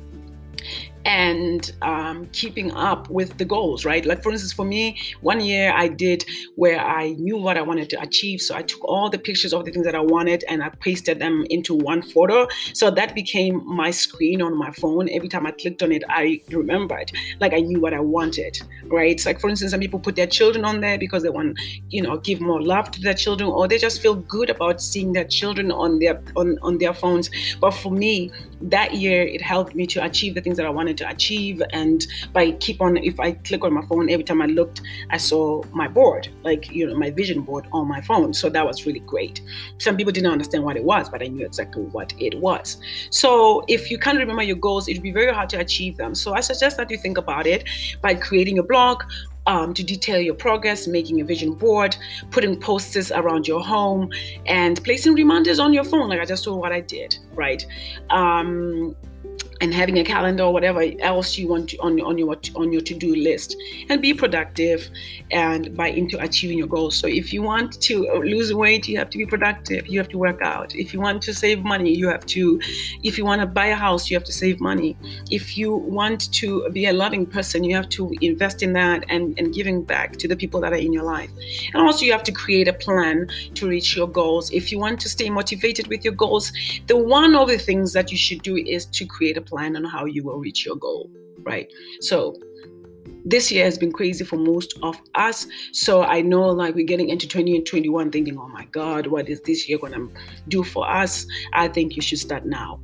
and 1.05 1.71
um, 1.81 2.27
keeping 2.33 2.71
up 2.71 3.09
with 3.09 3.37
the 3.37 3.45
goals, 3.45 3.85
right? 3.85 4.05
Like, 4.05 4.23
for 4.23 4.31
instance, 4.31 4.53
for 4.53 4.65
me, 4.65 4.97
one 5.21 5.41
year 5.41 5.73
I 5.75 5.87
did 5.87 6.25
where 6.55 6.79
I 6.79 7.11
knew 7.11 7.37
what 7.37 7.57
I 7.57 7.61
wanted 7.61 7.89
to 7.91 8.01
achieve. 8.01 8.41
So 8.41 8.55
I 8.55 8.61
took 8.61 8.83
all 8.85 9.09
the 9.09 9.17
pictures 9.17 9.53
of 9.53 9.65
the 9.65 9.71
things 9.71 9.85
that 9.85 9.95
I 9.95 9.99
wanted 10.01 10.43
and 10.47 10.63
I 10.63 10.69
pasted 10.69 11.19
them 11.19 11.45
into 11.49 11.73
one 11.73 12.01
photo. 12.01 12.47
So 12.73 12.91
that 12.91 13.15
became 13.15 13.65
my 13.65 13.91
screen 13.91 14.41
on 14.41 14.57
my 14.57 14.71
phone. 14.71 15.09
Every 15.09 15.29
time 15.29 15.45
I 15.45 15.51
clicked 15.51 15.83
on 15.83 15.91
it, 15.91 16.03
I 16.09 16.41
remembered, 16.49 17.11
like, 17.39 17.53
I 17.53 17.59
knew 17.59 17.79
what 17.79 17.93
I 17.93 17.99
wanted, 17.99 18.61
right? 18.85 19.11
It's 19.11 19.25
like, 19.25 19.39
for 19.39 19.49
instance, 19.49 19.71
some 19.71 19.79
people 19.79 19.99
put 19.99 20.15
their 20.15 20.27
children 20.27 20.65
on 20.65 20.81
there 20.81 20.97
because 20.97 21.23
they 21.23 21.29
want, 21.29 21.57
you 21.89 22.01
know, 22.01 22.17
give 22.17 22.41
more 22.41 22.61
love 22.61 22.91
to 22.91 23.01
their 23.01 23.13
children 23.13 23.49
or 23.49 23.67
they 23.67 23.77
just 23.77 24.01
feel 24.01 24.15
good 24.15 24.49
about 24.49 24.81
seeing 24.81 25.13
their 25.13 25.25
children 25.25 25.71
on 25.71 25.99
their 25.99 26.21
on, 26.35 26.57
on 26.61 26.77
their 26.77 26.93
phones. 26.93 27.29
But 27.59 27.71
for 27.71 27.91
me, 27.91 28.31
that 28.63 28.93
year, 28.95 29.23
it 29.23 29.41
helped 29.41 29.75
me 29.75 29.85
to 29.87 30.03
achieve 30.03 30.35
the 30.35 30.41
things 30.41 30.57
that 30.57 30.65
I 30.65 30.69
wanted 30.69 30.97
to 30.99 31.09
achieve. 31.09 31.61
And 31.71 32.05
by 32.33 32.51
keep 32.51 32.81
on, 32.81 32.97
if 32.97 33.19
I 33.19 33.33
click 33.33 33.63
on 33.63 33.73
my 33.73 33.81
phone, 33.83 34.09
every 34.09 34.23
time 34.23 34.41
I 34.41 34.45
looked, 34.45 34.81
I 35.09 35.17
saw 35.17 35.63
my 35.71 35.87
board, 35.87 36.29
like, 36.43 36.71
you 36.71 36.87
know, 36.87 36.95
my 36.95 37.11
vision 37.11 37.41
board 37.41 37.67
on 37.71 37.87
my 37.87 38.01
phone. 38.01 38.33
So 38.33 38.49
that 38.49 38.65
was 38.65 38.85
really 38.85 38.99
great. 38.99 39.41
Some 39.77 39.97
people 39.97 40.11
didn't 40.11 40.31
understand 40.31 40.63
what 40.63 40.77
it 40.77 40.83
was, 40.83 41.09
but 41.09 41.21
I 41.21 41.27
knew 41.27 41.45
exactly 41.45 41.83
what 41.83 42.13
it 42.19 42.39
was. 42.39 42.77
So 43.09 43.63
if 43.67 43.89
you 43.89 43.97
can't 43.97 44.17
remember 44.17 44.43
your 44.43 44.57
goals, 44.57 44.87
it'd 44.87 45.03
be 45.03 45.11
very 45.11 45.33
hard 45.33 45.49
to 45.49 45.59
achieve 45.59 45.97
them. 45.97 46.15
So 46.15 46.33
I 46.33 46.41
suggest 46.41 46.77
that 46.77 46.89
you 46.89 46.97
think 46.97 47.17
about 47.17 47.47
it 47.47 47.63
by 48.01 48.15
creating 48.15 48.59
a 48.59 48.63
blog 48.63 49.03
um, 49.47 49.73
to 49.73 49.83
detail 49.83 50.19
your 50.19 50.35
progress, 50.35 50.87
making 50.87 51.21
a 51.21 51.25
vision 51.25 51.53
board, 51.53 51.95
putting 52.29 52.59
posters 52.59 53.11
around 53.11 53.47
your 53.47 53.63
home, 53.63 54.11
and 54.45 54.83
placing 54.83 55.13
reminders 55.13 55.59
on 55.59 55.73
your 55.73 55.83
phone, 55.83 56.09
like 56.09 56.19
I 56.19 56.25
just 56.25 56.43
told 56.43 56.59
what 56.59 56.71
I 56.71 56.81
did, 56.81 57.17
right? 57.33 57.65
Um, 58.09 58.95
and 59.61 59.73
having 59.73 59.99
a 59.99 60.03
calendar 60.03 60.43
or 60.43 60.53
whatever 60.53 60.83
else 60.99 61.37
you 61.37 61.47
want 61.47 61.69
to, 61.69 61.77
on, 61.77 62.01
on 62.01 62.17
your 62.17 62.35
on 62.55 62.71
your 62.73 62.81
to-do 62.81 63.15
list. 63.15 63.55
And 63.89 64.01
be 64.01 64.13
productive 64.13 64.89
and 65.31 65.75
by 65.77 65.89
into 65.89 66.21
achieving 66.21 66.57
your 66.57 66.67
goals. 66.67 66.95
So 66.95 67.07
if 67.07 67.31
you 67.31 67.43
want 67.43 67.79
to 67.81 67.95
lose 68.23 68.53
weight 68.53 68.87
you 68.87 68.97
have 68.97 69.09
to 69.11 69.17
be 69.17 69.25
productive. 69.25 69.87
You 69.87 69.99
have 69.99 70.09
to 70.09 70.17
work 70.17 70.41
out. 70.41 70.75
If 70.75 70.93
you 70.93 70.99
want 70.99 71.21
to 71.23 71.33
save 71.33 71.63
money 71.63 71.93
you 71.93 72.07
have 72.09 72.25
to 72.27 72.59
if 73.03 73.17
you 73.17 73.25
want 73.25 73.41
to 73.41 73.47
buy 73.47 73.67
a 73.67 73.75
house 73.75 74.09
you 74.09 74.17
have 74.17 74.25
to 74.25 74.33
save 74.33 74.59
money. 74.59 74.97
If 75.29 75.57
you 75.57 75.75
want 75.75 76.31
to 76.33 76.69
be 76.71 76.87
a 76.87 76.93
loving 76.93 77.25
person 77.25 77.63
you 77.63 77.75
have 77.75 77.89
to 77.89 78.13
invest 78.21 78.63
in 78.63 78.73
that 78.73 79.05
and, 79.09 79.37
and 79.37 79.53
giving 79.53 79.83
back 79.83 80.17
to 80.17 80.27
the 80.27 80.35
people 80.35 80.59
that 80.61 80.73
are 80.73 80.83
in 80.87 80.91
your 80.91 81.03
life. 81.03 81.31
And 81.73 81.83
also 81.83 82.05
you 82.05 82.11
have 82.11 82.23
to 82.23 82.31
create 82.31 82.67
a 82.67 82.73
plan 82.73 83.29
to 83.55 83.67
reach 83.67 83.95
your 83.95 84.07
goals. 84.07 84.51
If 84.51 84.71
you 84.71 84.79
want 84.79 84.99
to 85.01 85.09
stay 85.09 85.29
motivated 85.29 85.87
with 85.87 86.03
your 86.03 86.13
goals 86.13 86.51
the 86.87 86.97
one 86.97 87.35
of 87.35 87.47
the 87.47 87.57
things 87.57 87.93
that 87.93 88.11
you 88.11 88.17
should 88.17 88.41
do 88.41 88.57
is 88.57 88.85
to 88.87 89.05
create 89.05 89.37
a 89.37 89.41
plan 89.51 89.75
on 89.75 89.83
how 89.83 90.05
you 90.05 90.23
will 90.23 90.39
reach 90.39 90.65
your 90.65 90.77
goal, 90.77 91.11
right? 91.43 91.67
So 91.99 92.35
this 93.25 93.51
year 93.51 93.65
has 93.65 93.77
been 93.77 93.91
crazy 93.91 94.23
for 94.23 94.37
most 94.37 94.79
of 94.81 94.99
us. 95.15 95.45
So 95.71 96.03
I 96.03 96.21
know 96.21 96.47
like 96.47 96.75
we're 96.75 96.85
getting 96.85 97.09
into 97.09 97.27
2021 97.27 98.11
thinking, 98.11 98.37
oh 98.37 98.47
my 98.47 98.65
God, 98.65 99.07
what 99.07 99.29
is 99.29 99.41
this 99.41 99.67
year 99.67 99.77
gonna 99.77 100.07
do 100.47 100.63
for 100.63 100.89
us? 100.89 101.27
I 101.53 101.67
think 101.67 101.95
you 101.95 102.01
should 102.01 102.19
start 102.19 102.45
now. 102.45 102.79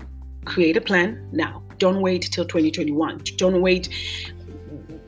Create 0.45 0.77
a 0.77 0.81
plan 0.81 1.27
now. 1.31 1.63
Don't 1.77 2.01
wait 2.01 2.23
till 2.31 2.45
2021. 2.45 3.21
Don't 3.37 3.61
wait 3.61 3.89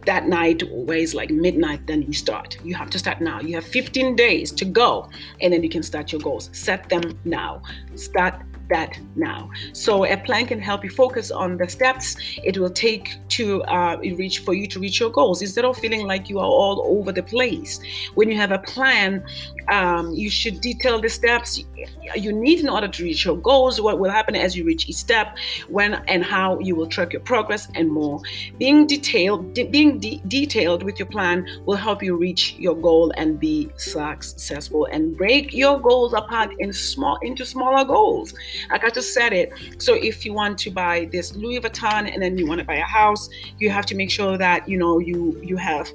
that 0.06 0.28
night 0.28 0.64
where 0.72 0.98
it's 0.98 1.14
like 1.14 1.30
midnight, 1.30 1.86
then 1.86 2.02
you 2.02 2.14
start. 2.14 2.58
You 2.64 2.74
have 2.76 2.90
to 2.92 3.00
start 3.00 3.22
now. 3.22 3.40
You 3.42 3.56
have 3.56 3.66
15 3.66 4.16
days 4.16 4.52
to 4.54 4.66
go, 4.66 5.10
and 5.42 5.54
then 5.54 5.62
you 5.62 5.70
can 5.70 5.84
start 5.84 6.12
your 6.12 6.22
goals. 6.22 6.50
Set 6.54 6.90
them 6.90 7.04
now. 7.26 7.62
Start 7.96 8.36
that 8.70 9.00
now. 9.16 9.50
So 9.74 10.06
a 10.06 10.18
plan 10.18 10.48
can 10.48 10.60
help 10.60 10.84
you 10.84 10.90
focus 10.90 11.32
on 11.32 11.58
the 11.58 11.68
steps 11.68 12.16
it 12.44 12.58
will 12.58 12.70
take 12.70 13.18
to 13.30 13.64
uh, 13.64 13.98
reach 13.98 14.40
for 14.40 14.54
you 14.54 14.68
to 14.68 14.80
reach 14.80 15.00
your 15.00 15.10
goals 15.10 15.42
instead 15.42 15.66
of 15.66 15.78
feeling 15.78 16.06
like 16.08 16.30
you 16.30 16.40
are 16.40 16.46
all 16.46 16.82
over 16.98 17.12
the 17.12 17.24
place. 17.24 17.80
When 18.16 18.30
you 18.30 18.38
have 18.38 18.52
a 18.52 18.60
plan, 18.60 19.24
um, 19.70 20.14
you 20.14 20.30
should 20.30 20.62
detail 20.62 21.00
the 21.00 21.10
steps 21.10 21.64
you 22.16 22.32
need 22.32 22.60
in 22.60 22.70
order 22.70 22.88
to 22.88 23.04
reach 23.04 23.26
your 23.26 23.38
goals. 23.38 23.80
What 23.80 24.00
will 24.00 24.10
happen 24.10 24.36
as 24.36 24.56
you 24.56 24.64
reach 24.64 24.90
each 24.90 24.96
step, 24.96 25.38
when 25.68 25.94
and 26.08 26.24
how 26.24 26.60
you 26.60 26.76
will 26.76 26.88
track 26.88 27.14
your 27.14 27.22
progress, 27.22 27.68
and 27.76 27.90
more. 27.90 28.22
Being 28.58 28.88
detailed, 28.88 29.54
de- 29.54 29.68
being 29.68 30.00
de- 30.00 30.22
detailed 30.28 30.84
with 30.84 30.98
your 31.00 31.08
plan 31.08 31.46
will 31.66 31.76
help 31.76 32.02
you 32.02 32.16
reach 32.16 32.56
your 32.58 32.76
goal 32.76 33.12
and 33.18 33.40
be 33.40 33.70
successful. 33.78 34.88
And 34.92 35.16
break 35.16 35.54
your 35.54 35.80
goals 35.80 36.14
apart 36.14 36.52
in 36.60 36.74
small 36.74 37.18
into 37.22 37.46
smaller 37.46 37.86
goals. 37.86 38.34
Like 38.70 38.84
I 38.84 38.90
just 38.90 39.14
said 39.14 39.34
it. 39.34 39.52
So 39.78 39.94
if 39.94 40.26
you 40.26 40.34
want 40.34 40.58
to 40.60 40.72
buy 40.72 41.10
this 41.12 41.36
Louis 41.36 41.60
Vuitton 41.60 42.12
and 42.12 42.22
then 42.22 42.38
you 42.38 42.48
want 42.48 42.60
to 42.60 42.66
buy 42.66 42.76
a 42.76 42.82
house, 42.82 43.30
you 43.58 43.70
have 43.70 43.86
to 43.88 43.96
make 43.96 44.12
sure 44.12 44.38
that 44.38 44.68
you 44.68 44.78
know 44.78 45.00
you 45.00 45.40
you 45.44 45.58
have 45.58 45.92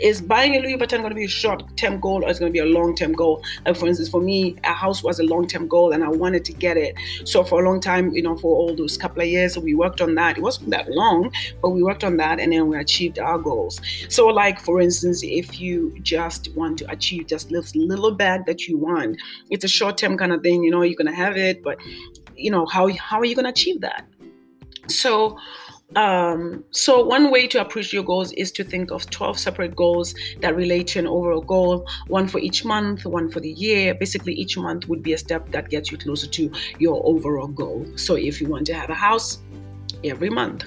is 0.00 0.20
buying 0.20 0.56
a 0.56 0.60
Louis 0.60 0.76
Vuitton 0.76 0.98
going 0.98 1.10
to 1.10 1.14
be 1.14 1.24
a 1.24 1.28
short-term 1.28 2.00
goal 2.00 2.24
or 2.24 2.30
is 2.30 2.38
going 2.38 2.50
to 2.50 2.52
be 2.52 2.58
a 2.58 2.64
long-term 2.64 3.12
goal? 3.12 3.42
Like 3.64 3.76
for 3.76 3.86
instance, 3.86 4.08
for 4.08 4.20
me, 4.20 4.56
a 4.64 4.72
house 4.72 5.02
was 5.02 5.20
a 5.20 5.24
long-term 5.24 5.68
goal 5.68 5.92
and 5.92 6.04
I 6.04 6.08
wanted 6.08 6.44
to 6.46 6.52
get 6.52 6.76
it. 6.76 6.94
So 7.24 7.44
for 7.44 7.62
a 7.62 7.68
long 7.68 7.80
time, 7.80 8.12
you 8.12 8.22
know, 8.22 8.36
for 8.36 8.54
all 8.56 8.74
those 8.74 8.96
couple 8.96 9.22
of 9.22 9.28
years, 9.28 9.58
we 9.58 9.74
worked 9.74 10.00
on 10.00 10.14
that. 10.16 10.38
It 10.38 10.42
wasn't 10.42 10.70
that 10.70 10.90
long, 10.90 11.32
but 11.60 11.70
we 11.70 11.82
worked 11.82 12.04
on 12.04 12.16
that 12.18 12.40
and 12.40 12.52
then 12.52 12.68
we 12.68 12.76
achieved 12.76 13.18
our 13.18 13.38
goals. 13.38 13.80
So 14.08 14.26
like 14.26 14.60
for 14.60 14.80
instance, 14.80 15.22
if 15.22 15.60
you 15.60 15.98
just 16.02 16.54
want 16.54 16.78
to 16.78 16.90
achieve 16.90 17.26
just 17.26 17.50
this 17.50 17.74
little 17.74 18.12
bag 18.12 18.46
that 18.46 18.66
you 18.66 18.78
want, 18.78 19.18
it's 19.50 19.64
a 19.64 19.68
short-term 19.68 20.16
kind 20.16 20.32
of 20.32 20.42
thing. 20.42 20.62
You 20.62 20.70
know, 20.70 20.82
you're 20.82 20.96
going 20.96 21.06
to 21.06 21.14
have 21.14 21.36
it, 21.36 21.62
but 21.62 21.78
you 22.36 22.50
know 22.50 22.66
how 22.66 22.88
how 22.96 23.18
are 23.18 23.24
you 23.24 23.34
going 23.34 23.44
to 23.44 23.50
achieve 23.50 23.80
that? 23.82 24.06
So 24.88 25.38
um, 25.96 26.64
so 26.70 27.04
one 27.04 27.30
way 27.30 27.46
to 27.48 27.60
approach 27.60 27.92
your 27.92 28.02
goals 28.02 28.32
is 28.32 28.50
to 28.52 28.64
think 28.64 28.90
of 28.90 29.08
12 29.10 29.38
separate 29.38 29.76
goals 29.76 30.14
that 30.40 30.56
relate 30.56 30.86
to 30.88 30.98
an 30.98 31.06
overall 31.06 31.42
goal, 31.42 31.86
one 32.08 32.28
for 32.28 32.38
each 32.38 32.64
month, 32.64 33.04
one 33.04 33.30
for 33.30 33.40
the 33.40 33.50
year. 33.50 33.94
Basically, 33.94 34.32
each 34.32 34.56
month 34.56 34.88
would 34.88 35.02
be 35.02 35.12
a 35.12 35.18
step 35.18 35.50
that 35.50 35.68
gets 35.68 35.90
you 35.90 35.98
closer 35.98 36.26
to 36.28 36.50
your 36.78 37.02
overall 37.04 37.48
goal. 37.48 37.86
So 37.96 38.14
if 38.14 38.40
you 38.40 38.48
want 38.48 38.66
to 38.68 38.74
have 38.74 38.90
a 38.90 38.94
house 38.94 39.40
every 40.04 40.30
month, 40.30 40.64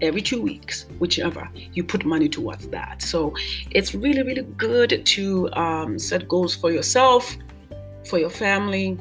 every 0.00 0.20
two 0.20 0.40
weeks, 0.40 0.86
whichever, 0.98 1.48
you 1.72 1.82
put 1.82 2.04
money 2.04 2.28
towards 2.28 2.68
that. 2.68 3.02
So 3.02 3.34
it's 3.70 3.94
really, 3.94 4.22
really 4.22 4.42
good 4.42 5.04
to 5.04 5.52
um, 5.54 5.98
set 5.98 6.28
goals 6.28 6.54
for 6.54 6.70
yourself, 6.70 7.36
for 8.08 8.18
your 8.18 8.30
family. 8.30 8.98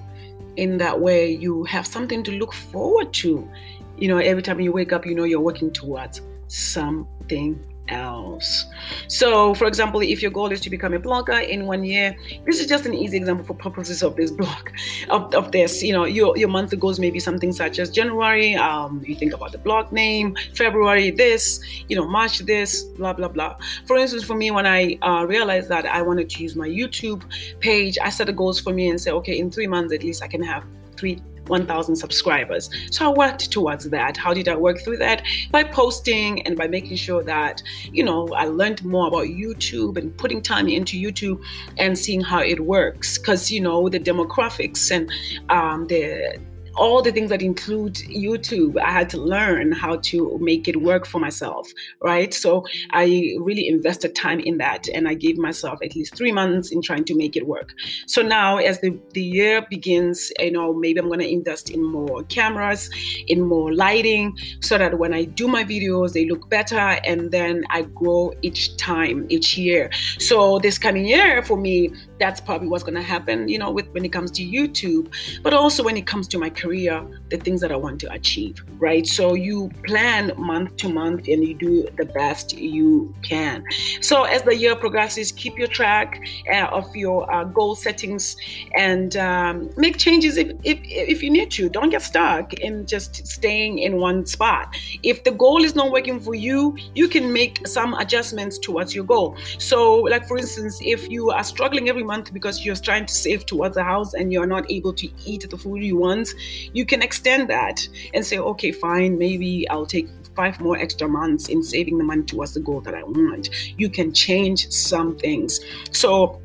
In 0.56 0.78
that 0.78 1.00
way, 1.00 1.32
you 1.32 1.64
have 1.64 1.88
something 1.88 2.24
to 2.24 2.32
look 2.32 2.54
forward 2.54 3.12
to 3.14 3.50
you 3.98 4.08
know, 4.08 4.18
every 4.18 4.44
time 4.44 4.60
you 4.60 4.72
wake 4.72 4.94
up, 4.94 5.06
you 5.06 5.16
know 5.16 5.24
you're 5.24 5.42
working 5.42 5.72
towards 5.72 6.22
something 6.48 7.60
else. 7.90 8.66
So, 9.08 9.54
for 9.54 9.66
example, 9.66 10.02
if 10.02 10.22
your 10.22 10.32
goal 10.32 10.52
is 10.52 10.62
to 10.62 10.70
become 10.70 10.94
a 10.94 11.00
blogger 11.00 11.48
in 11.48 11.66
one 11.66 11.84
year, 11.84 12.16
this 12.46 12.60
is 12.60 12.68
just 12.68 12.86
an 12.86 12.94
easy 12.94 13.18
example 13.18 13.46
for 13.46 13.54
purposes 13.56 14.04
of 14.04 14.16
this 14.16 14.32
blog, 14.32 14.70
of, 15.10 15.34
of 15.34 15.52
this. 15.52 15.84
You 15.84 15.94
know, 15.94 16.06
your, 16.06 16.38
your 16.38 16.50
monthly 16.50 16.78
goals 16.78 17.00
may 17.00 17.12
be 17.12 17.20
something 17.20 17.52
such 17.52 17.80
as 17.80 17.90
January, 17.90 18.56
um, 18.56 19.04
you 19.06 19.16
think 19.16 19.34
about 19.34 19.52
the 19.52 19.58
blog 19.58 19.92
name, 19.92 20.36
February 20.54 21.12
this, 21.12 21.62
you 21.90 21.96
know, 21.96 22.08
March 22.08 22.40
this, 22.40 22.84
blah, 22.84 23.14
blah, 23.14 23.28
blah. 23.28 23.58
For 23.86 23.98
instance, 23.98 24.24
for 24.24 24.36
me, 24.36 24.52
when 24.52 24.66
I 24.66 24.98
uh, 25.02 25.26
realized 25.28 25.70
that 25.70 25.86
I 25.86 26.02
wanted 26.02 26.30
to 26.32 26.44
use 26.44 26.56
my 26.56 26.68
YouTube 26.68 27.24
page, 27.60 27.98
I 28.02 28.10
set 28.10 28.28
the 28.28 28.34
goals 28.34 28.60
for 28.60 28.74
me 28.74 28.90
and 28.90 29.00
say, 29.00 29.12
okay, 29.12 29.38
in 29.38 29.52
three 29.52 29.68
months 29.68 29.94
at 29.94 30.04
least 30.04 30.24
I 30.24 30.28
can 30.28 30.44
have 30.44 30.64
three 30.96 31.20
1,000 31.48 31.96
subscribers. 31.96 32.70
So 32.92 33.12
I 33.12 33.14
worked 33.14 33.52
towards 33.52 33.90
that. 33.90 34.18
How 34.18 34.34
did 34.34 34.48
I 34.48 34.56
work 34.56 34.80
through 34.82 34.98
that? 34.98 35.24
By 35.52 35.64
posting 35.64 36.42
and 36.48 36.58
by 36.58 36.68
making 36.68 36.98
sure 36.98 37.24
that, 37.24 37.62
you 37.92 38.04
know, 38.04 38.30
I 38.34 38.46
learned 38.46 38.84
more 38.84 39.08
about 39.08 39.26
YouTube 39.26 39.98
and 39.98 40.16
putting 40.18 40.42
time 40.42 40.68
into 40.68 41.02
YouTube 41.02 41.44
and 41.78 41.98
seeing 41.98 42.22
how 42.22 42.40
it 42.40 42.62
works. 42.62 43.18
Because, 43.18 43.52
you 43.52 43.62
know, 43.62 43.90
the 43.90 44.00
demographics 44.00 44.92
and 44.92 45.12
um, 45.50 45.88
the 45.88 46.40
all 46.76 47.02
the 47.02 47.12
things 47.12 47.30
that 47.30 47.42
include 47.42 47.96
YouTube, 47.96 48.80
I 48.80 48.92
had 48.92 49.10
to 49.12 49.18
learn 49.18 49.72
how 49.72 49.98
to 49.98 50.38
make 50.42 50.68
it 50.68 50.82
work 50.82 51.06
for 51.06 51.20
myself, 51.20 51.70
right? 52.02 52.34
So 52.34 52.66
I 52.92 53.36
really 53.40 53.68
invested 53.68 54.16
time 54.16 54.40
in 54.40 54.58
that 54.58 54.88
and 54.90 55.08
I 55.08 55.14
gave 55.14 55.38
myself 55.38 55.80
at 55.84 55.96
least 55.96 56.16
three 56.16 56.32
months 56.32 56.72
in 56.72 56.82
trying 56.82 57.06
to 57.06 57.16
make 57.16 57.36
it 57.36 57.48
work. 57.48 57.74
So 58.08 58.22
now, 58.22 58.58
as 58.58 58.80
the, 58.82 58.98
the 59.12 59.22
year 59.22 59.66
begins, 59.70 60.32
you 60.40 60.52
know, 60.52 60.74
maybe 60.74 61.00
I'm 61.00 61.08
going 61.08 61.20
to 61.20 61.32
invest 61.32 61.70
in 61.70 61.84
more 61.84 62.24
cameras, 62.24 62.90
in 63.28 63.42
more 63.42 63.74
lighting, 63.74 64.38
so 64.62 64.78
that 64.78 64.98
when 64.98 65.14
I 65.14 65.26
do 65.26 65.48
my 65.48 65.64
videos, 65.64 66.14
they 66.14 66.26
look 66.26 66.50
better 66.50 66.78
and 66.78 67.32
then 67.32 67.64
I 67.70 67.84
grow 67.84 68.34
each 68.42 68.76
time, 68.78 69.26
each 69.30 69.58
year. 69.58 69.92
So 70.18 70.60
this 70.60 70.78
coming 70.78 71.06
year 71.06 71.44
for 71.44 71.58
me, 71.58 71.94
that's 72.20 72.40
probably 72.42 72.68
what's 72.68 72.84
going 72.84 72.96
to 72.96 73.02
happen, 73.02 73.48
you 73.48 73.60
know, 73.60 73.70
with 73.70 73.88
when 73.90 74.06
it 74.06 74.14
comes 74.14 74.32
to 74.32 74.44
YouTube, 74.44 75.14
but 75.44 75.54
also 75.54 75.84
when 75.84 75.98
it 75.98 76.08
comes 76.08 76.28
to 76.30 76.38
my 76.38 76.50
career, 76.50 76.63
the 76.70 77.38
things 77.38 77.62
that 77.62 77.72
I 77.72 77.76
want 77.76 78.00
to 78.02 78.12
achieve, 78.12 78.64
right? 78.78 79.06
So 79.06 79.34
you 79.34 79.70
plan 79.86 80.32
month 80.38 80.78
to 80.78 80.90
month 80.90 81.28
and 81.28 81.46
you 81.46 81.54
do 81.54 81.88
the 81.98 82.06
best 82.06 82.54
you 82.58 83.14
can. 83.24 83.64
So 84.02 84.24
as 84.24 84.44
the 84.44 84.56
year 84.56 84.76
progresses, 84.76 85.32
keep 85.32 85.58
your 85.58 85.68
track 85.68 86.20
uh, 86.52 86.66
of 86.66 86.96
your 86.96 87.32
uh, 87.34 87.44
goal 87.46 87.76
settings 87.76 88.36
and 88.78 89.16
um, 89.18 89.70
make 89.78 89.98
changes 89.98 90.38
if, 90.38 90.52
if, 90.64 90.80
if 90.84 91.24
you 91.24 91.30
need 91.30 91.52
to. 91.52 91.70
Don't 91.70 91.90
get 91.90 92.02
stuck 92.02 92.54
in 92.54 92.86
just 92.86 93.26
staying 93.26 93.80
in 93.80 93.98
one 93.98 94.26
spot. 94.26 94.76
If 95.04 95.24
the 95.24 95.32
goal 95.32 95.64
is 95.64 95.76
not 95.76 95.92
working 95.92 96.20
for 96.20 96.36
you, 96.36 96.78
you 96.96 97.08
can 97.08 97.34
make 97.34 97.68
some 97.68 97.94
adjustments 97.96 98.58
towards 98.60 98.94
your 98.94 99.06
goal. 99.06 99.36
So, 99.58 100.02
like 100.02 100.28
for 100.28 100.38
instance, 100.38 100.80
if 100.82 101.10
you 101.10 101.32
are 101.32 101.44
struggling 101.44 101.90
every 101.90 102.04
month 102.04 102.34
because 102.34 102.66
you're 102.66 102.76
trying 102.76 103.06
to 103.06 103.14
save 103.14 103.46
towards 103.46 103.78
a 103.78 103.84
house 103.84 104.14
and 104.14 104.32
you're 104.32 104.46
not 104.46 104.70
able 104.70 104.94
to 104.94 105.10
eat 105.26 105.50
the 105.50 105.58
food 105.58 105.84
you 105.84 105.98
want, 105.98 106.30
you 106.74 106.86
can 106.86 107.02
extend 107.02 107.50
that 107.50 107.88
and 108.14 108.26
say, 108.26 108.38
okay, 108.38 108.72
fine, 108.72 109.18
maybe 109.18 109.68
I'll 109.70 109.86
take 109.86 110.08
five 110.36 110.60
more 110.60 110.78
extra 110.78 111.08
months 111.08 111.48
in 111.48 111.64
saving 111.64 111.98
the 111.98 112.04
money 112.04 112.24
towards 112.24 112.54
the 112.54 112.60
goal 112.60 112.82
that 112.82 112.96
I 112.96 113.04
want. 113.04 113.50
You 113.78 113.90
can 113.90 114.14
change 114.14 114.70
some 114.72 115.18
things. 115.18 115.60
So 115.92 116.42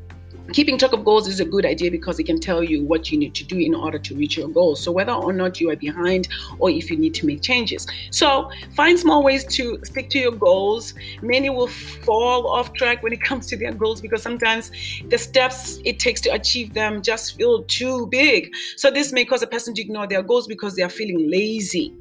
keeping 0.53 0.77
track 0.77 0.93
of 0.93 1.03
goals 1.03 1.27
is 1.27 1.39
a 1.39 1.45
good 1.45 1.65
idea 1.65 1.91
because 1.91 2.19
it 2.19 2.25
can 2.25 2.39
tell 2.39 2.63
you 2.63 2.83
what 2.83 3.11
you 3.11 3.17
need 3.17 3.33
to 3.35 3.43
do 3.43 3.57
in 3.57 3.75
order 3.75 3.99
to 3.99 4.15
reach 4.15 4.37
your 4.37 4.47
goals. 4.47 4.81
So 4.83 4.91
whether 4.91 5.11
or 5.11 5.33
not 5.33 5.59
you 5.59 5.69
are 5.69 5.75
behind 5.75 6.27
or 6.59 6.69
if 6.69 6.89
you 6.89 6.97
need 6.97 7.13
to 7.15 7.25
make 7.25 7.41
changes. 7.41 7.87
So 8.11 8.49
find 8.73 8.97
small 8.97 9.23
ways 9.23 9.45
to 9.55 9.79
stick 9.83 10.09
to 10.11 10.19
your 10.19 10.31
goals. 10.31 10.93
Many 11.21 11.49
will 11.49 11.67
fall 11.67 12.47
off 12.47 12.73
track 12.73 13.03
when 13.03 13.13
it 13.13 13.21
comes 13.29 13.47
to 13.47 13.57
their 13.57 13.73
goals 13.73 14.01
because 14.01 14.21
sometimes 14.21 14.71
the 15.09 15.17
steps 15.17 15.79
it 15.85 15.99
takes 15.99 16.21
to 16.21 16.29
achieve 16.29 16.73
them 16.73 17.01
just 17.01 17.37
feel 17.37 17.63
too 17.63 18.07
big. 18.07 18.51
So 18.77 18.91
this 18.91 19.11
may 19.11 19.25
cause 19.25 19.41
a 19.41 19.47
person 19.47 19.73
to 19.75 19.81
ignore 19.81 20.07
their 20.07 20.23
goals 20.23 20.47
because 20.47 20.75
they 20.75 20.83
are 20.83 20.89
feeling 20.89 21.29
lazy. 21.29 21.93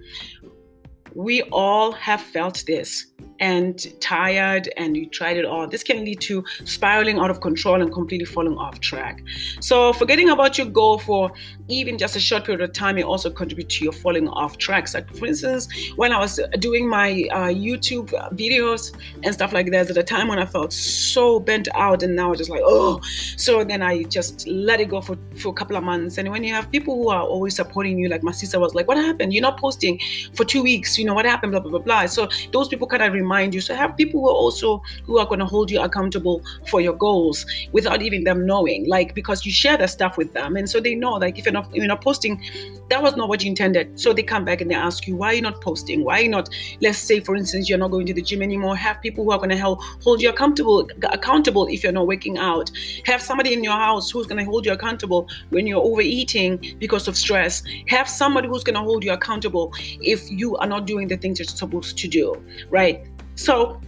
We 1.14 1.42
all 1.42 1.92
have 1.92 2.20
felt 2.20 2.64
this 2.66 3.06
and 3.40 3.86
tired 4.00 4.68
and 4.76 4.96
you 4.96 5.06
tried 5.06 5.36
it 5.36 5.44
all, 5.44 5.66
this 5.66 5.82
can 5.82 6.04
lead 6.04 6.20
to 6.22 6.44
spiraling 6.64 7.18
out 7.18 7.30
of 7.30 7.40
control 7.40 7.80
and 7.80 7.92
completely 7.92 8.24
falling 8.24 8.56
off 8.56 8.80
track. 8.80 9.22
So, 9.60 9.92
forgetting 9.92 10.30
about 10.30 10.58
your 10.58 10.66
goal 10.66 10.98
for 10.98 11.32
even 11.68 11.98
just 11.98 12.16
a 12.16 12.20
short 12.20 12.44
period 12.44 12.62
of 12.62 12.72
time 12.72 12.96
may 12.96 13.02
also 13.02 13.30
contribute 13.30 13.68
to 13.68 13.84
your 13.84 13.92
falling 13.92 14.28
off 14.28 14.58
tracks. 14.58 14.94
Like, 14.94 15.14
for 15.14 15.26
instance, 15.26 15.68
when 15.96 16.12
I 16.12 16.18
was 16.18 16.40
doing 16.58 16.88
my 16.88 17.28
uh, 17.30 17.48
YouTube 17.48 18.10
videos 18.36 18.94
and 19.22 19.32
stuff 19.34 19.52
like 19.52 19.70
that, 19.70 19.90
at 19.90 19.96
a 19.96 20.02
time 20.02 20.28
when 20.28 20.38
I 20.38 20.46
felt 20.46 20.72
so 20.72 21.38
bent 21.38 21.68
out, 21.74 22.02
and 22.02 22.16
now 22.16 22.32
I 22.32 22.36
just 22.36 22.50
like, 22.50 22.62
oh, 22.64 23.00
so 23.36 23.64
then 23.64 23.82
I 23.82 24.04
just 24.04 24.46
let 24.46 24.80
it 24.80 24.88
go 24.88 25.00
for, 25.00 25.16
for 25.36 25.50
a 25.50 25.52
couple 25.52 25.76
of 25.76 25.84
months. 25.84 26.18
And 26.18 26.30
when 26.30 26.42
you 26.42 26.52
have 26.54 26.70
people 26.70 26.94
who 26.96 27.08
are 27.10 27.22
always 27.22 27.54
supporting 27.54 27.98
you, 27.98 28.08
like 28.08 28.22
my 28.22 28.32
sister 28.32 28.58
was 28.58 28.74
like, 28.74 28.88
what 28.88 28.96
happened? 28.96 29.32
You're 29.32 29.42
not 29.42 29.58
posting 29.58 30.00
for 30.34 30.44
two 30.44 30.62
weeks, 30.62 30.98
you 30.98 31.04
know, 31.04 31.14
what 31.14 31.26
happened? 31.26 31.52
Blah, 31.52 31.60
blah, 31.60 31.70
blah, 31.70 31.80
blah. 31.80 32.06
So, 32.06 32.28
those 32.52 32.68
people 32.68 32.86
kind 32.86 33.02
of 33.02 33.12
remind 33.12 33.27
remind 33.28 33.54
you. 33.54 33.60
So 33.60 33.74
have 33.74 33.96
people 33.96 34.20
who 34.20 34.28
are 34.28 34.40
also 34.44 34.82
who 35.04 35.18
are 35.18 35.26
going 35.26 35.40
to 35.40 35.46
hold 35.46 35.70
you 35.70 35.80
accountable 35.80 36.42
for 36.70 36.80
your 36.80 36.94
goals 36.94 37.44
without 37.72 38.00
even 38.02 38.24
them 38.24 38.46
knowing, 38.46 38.88
like 38.88 39.14
because 39.14 39.44
you 39.44 39.52
share 39.52 39.76
the 39.76 39.86
stuff 39.86 40.16
with 40.16 40.32
them, 40.32 40.56
and 40.56 40.68
so 40.68 40.80
they 40.80 40.94
know 40.94 41.12
like 41.24 41.38
if 41.38 41.44
you're 41.44 41.52
not 41.52 41.74
you're 41.74 41.86
not 41.86 42.02
posting, 42.02 42.42
that 42.90 43.02
was 43.02 43.16
not 43.16 43.28
what 43.28 43.42
you 43.44 43.50
intended. 43.50 44.00
So 44.00 44.12
they 44.12 44.22
come 44.22 44.44
back 44.44 44.60
and 44.62 44.70
they 44.70 44.74
ask 44.74 45.06
you 45.06 45.16
why 45.16 45.32
you're 45.32 45.42
not 45.50 45.60
posting, 45.60 46.04
why 46.04 46.20
you're 46.20 46.30
not. 46.30 46.48
Let's 46.80 46.98
say 46.98 47.20
for 47.20 47.36
instance 47.36 47.68
you're 47.68 47.78
not 47.78 47.90
going 47.90 48.06
to 48.06 48.14
the 48.14 48.22
gym 48.22 48.42
anymore. 48.42 48.76
Have 48.76 49.00
people 49.02 49.24
who 49.24 49.32
are 49.32 49.38
going 49.38 49.50
to 49.50 49.56
help 49.56 49.82
hold 50.02 50.22
you 50.22 50.30
accountable 50.30 50.88
accountable 51.02 51.66
if 51.66 51.82
you're 51.82 51.98
not 52.00 52.06
working 52.06 52.38
out. 52.38 52.70
Have 53.04 53.20
somebody 53.20 53.52
in 53.52 53.62
your 53.62 53.78
house 53.86 54.10
who's 54.10 54.26
going 54.26 54.38
to 54.38 54.44
hold 54.44 54.64
you 54.66 54.72
accountable 54.72 55.28
when 55.50 55.66
you're 55.66 55.84
overeating 55.90 56.76
because 56.78 57.08
of 57.08 57.16
stress. 57.16 57.62
Have 57.88 58.08
somebody 58.08 58.48
who's 58.48 58.64
going 58.64 58.74
to 58.74 58.86
hold 58.90 59.04
you 59.04 59.12
accountable 59.12 59.72
if 60.14 60.30
you 60.30 60.56
are 60.56 60.66
not 60.66 60.86
doing 60.86 61.08
the 61.08 61.16
things 61.16 61.38
you're 61.38 61.46
supposed 61.46 61.98
to 61.98 62.08
do, 62.08 62.34
right? 62.70 63.04
So 63.38 63.80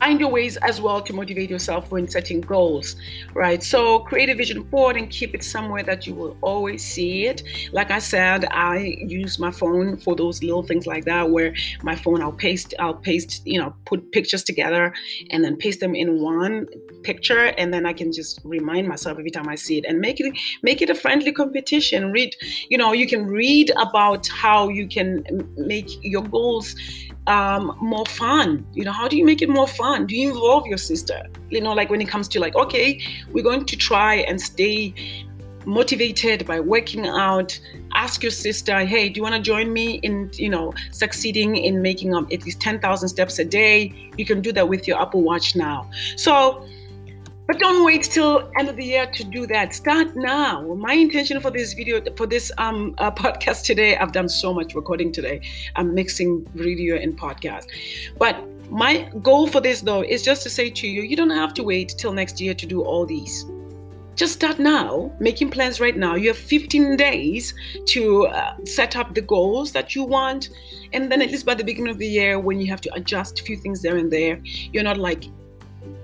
find 0.00 0.18
your 0.18 0.30
ways 0.30 0.56
as 0.56 0.80
well 0.80 1.00
to 1.00 1.12
motivate 1.12 1.48
yourself 1.48 1.92
when 1.92 2.08
setting 2.08 2.40
goals, 2.40 2.96
right? 3.34 3.62
So 3.62 4.00
create 4.00 4.30
a 4.30 4.34
vision 4.34 4.62
board 4.62 4.96
and 4.96 5.08
keep 5.08 5.32
it 5.32 5.44
somewhere 5.44 5.84
that 5.84 6.08
you 6.08 6.14
will 6.14 6.36
always 6.40 6.82
see 6.82 7.26
it. 7.26 7.44
Like 7.70 7.92
I 7.92 8.00
said, 8.00 8.46
I 8.50 8.96
use 8.98 9.38
my 9.38 9.52
phone 9.52 9.96
for 9.98 10.16
those 10.16 10.42
little 10.42 10.64
things 10.64 10.88
like 10.88 11.04
that, 11.04 11.30
where 11.30 11.54
my 11.82 11.94
phone 11.94 12.20
I'll 12.20 12.32
paste, 12.32 12.74
I'll 12.80 12.94
paste, 12.94 13.46
you 13.46 13.60
know, 13.60 13.76
put 13.84 14.10
pictures 14.10 14.42
together 14.42 14.92
and 15.30 15.44
then 15.44 15.56
paste 15.56 15.78
them 15.78 15.94
in 15.94 16.20
one 16.20 16.66
picture, 17.04 17.52
and 17.58 17.72
then 17.72 17.86
I 17.86 17.92
can 17.92 18.12
just 18.12 18.40
remind 18.42 18.88
myself 18.88 19.18
every 19.18 19.30
time 19.30 19.48
I 19.48 19.56
see 19.56 19.78
it 19.78 19.84
and 19.84 20.00
make 20.00 20.18
it 20.18 20.36
make 20.62 20.82
it 20.82 20.90
a 20.90 20.96
friendly 20.96 21.32
competition. 21.32 22.10
Read, 22.10 22.34
you 22.70 22.78
know, 22.78 22.92
you 22.92 23.06
can 23.06 23.26
read 23.26 23.70
about 23.76 24.26
how 24.26 24.68
you 24.68 24.88
can 24.88 25.22
make 25.56 25.90
your 26.02 26.22
goals 26.22 26.74
um, 27.26 27.76
more 27.80 28.06
fun? 28.06 28.66
You 28.72 28.84
know, 28.84 28.92
how 28.92 29.08
do 29.08 29.16
you 29.16 29.24
make 29.24 29.42
it 29.42 29.48
more 29.48 29.68
fun? 29.68 30.06
Do 30.06 30.16
you 30.16 30.28
involve 30.30 30.66
your 30.66 30.78
sister? 30.78 31.22
You 31.50 31.60
know, 31.60 31.72
like 31.72 31.90
when 31.90 32.00
it 32.00 32.08
comes 32.08 32.28
to 32.28 32.40
like, 32.40 32.54
okay, 32.54 33.00
we're 33.32 33.44
going 33.44 33.64
to 33.66 33.76
try 33.76 34.16
and 34.16 34.40
stay 34.40 34.94
motivated 35.64 36.46
by 36.46 36.58
working 36.58 37.06
out 37.06 37.58
ask 37.94 38.22
your 38.22 38.32
sister 38.32 38.80
hey 38.80 39.08
do 39.08 39.18
you 39.18 39.22
want 39.22 39.34
to 39.34 39.40
join 39.40 39.72
me 39.72 40.00
in 40.02 40.28
you 40.34 40.48
know 40.48 40.72
succeeding 40.90 41.56
in 41.56 41.80
making 41.80 42.14
up 42.14 42.24
at 42.32 42.44
least 42.44 42.60
10,000 42.60 43.08
steps 43.08 43.38
a 43.38 43.44
day 43.44 44.10
you 44.16 44.24
can 44.24 44.40
do 44.40 44.50
that 44.50 44.68
with 44.68 44.88
your 44.88 45.00
apple 45.00 45.22
watch 45.22 45.54
now 45.54 45.88
so 46.16 46.66
but 47.52 47.60
don't 47.60 47.84
wait 47.84 48.04
till 48.04 48.50
end 48.58 48.70
of 48.70 48.76
the 48.76 48.84
year 48.84 49.04
to 49.04 49.22
do 49.24 49.46
that. 49.46 49.74
Start 49.74 50.16
now. 50.16 50.62
My 50.72 50.94
intention 50.94 51.38
for 51.38 51.50
this 51.50 51.74
video, 51.74 52.00
for 52.16 52.26
this 52.26 52.50
um 52.56 52.94
uh, 52.96 53.10
podcast 53.10 53.64
today, 53.64 53.94
I've 53.94 54.12
done 54.12 54.30
so 54.30 54.54
much 54.54 54.74
recording 54.74 55.12
today. 55.12 55.42
I'm 55.76 55.92
mixing 55.94 56.46
video 56.54 56.96
and 56.96 57.12
podcast. 57.18 57.66
But 58.16 58.36
my 58.70 59.10
goal 59.22 59.48
for 59.48 59.60
this 59.60 59.82
though 59.82 60.02
is 60.02 60.22
just 60.22 60.42
to 60.44 60.48
say 60.48 60.70
to 60.70 60.88
you, 60.88 61.02
you 61.02 61.14
don't 61.14 61.36
have 61.42 61.52
to 61.54 61.62
wait 61.62 61.94
till 61.98 62.14
next 62.14 62.40
year 62.40 62.54
to 62.54 62.64
do 62.64 62.80
all 62.84 63.04
these. 63.04 63.44
Just 64.14 64.32
start 64.32 64.58
now, 64.58 65.12
making 65.20 65.50
plans 65.50 65.78
right 65.78 65.96
now. 65.96 66.14
You 66.14 66.28
have 66.28 66.38
15 66.38 66.96
days 66.96 67.52
to 67.88 68.28
uh, 68.28 68.56
set 68.64 68.96
up 68.96 69.14
the 69.14 69.20
goals 69.20 69.72
that 69.72 69.94
you 69.94 70.04
want. 70.04 70.48
And 70.94 71.12
then, 71.12 71.20
at 71.20 71.30
least 71.30 71.44
by 71.44 71.54
the 71.54 71.64
beginning 71.64 71.90
of 71.90 71.98
the 71.98 72.08
year, 72.08 72.38
when 72.38 72.60
you 72.62 72.68
have 72.68 72.80
to 72.82 72.94
adjust 72.94 73.40
a 73.40 73.42
few 73.42 73.56
things 73.58 73.82
there 73.82 73.96
and 73.96 74.10
there, 74.10 74.40
you're 74.72 74.84
not 74.84 74.96
like 74.98 75.24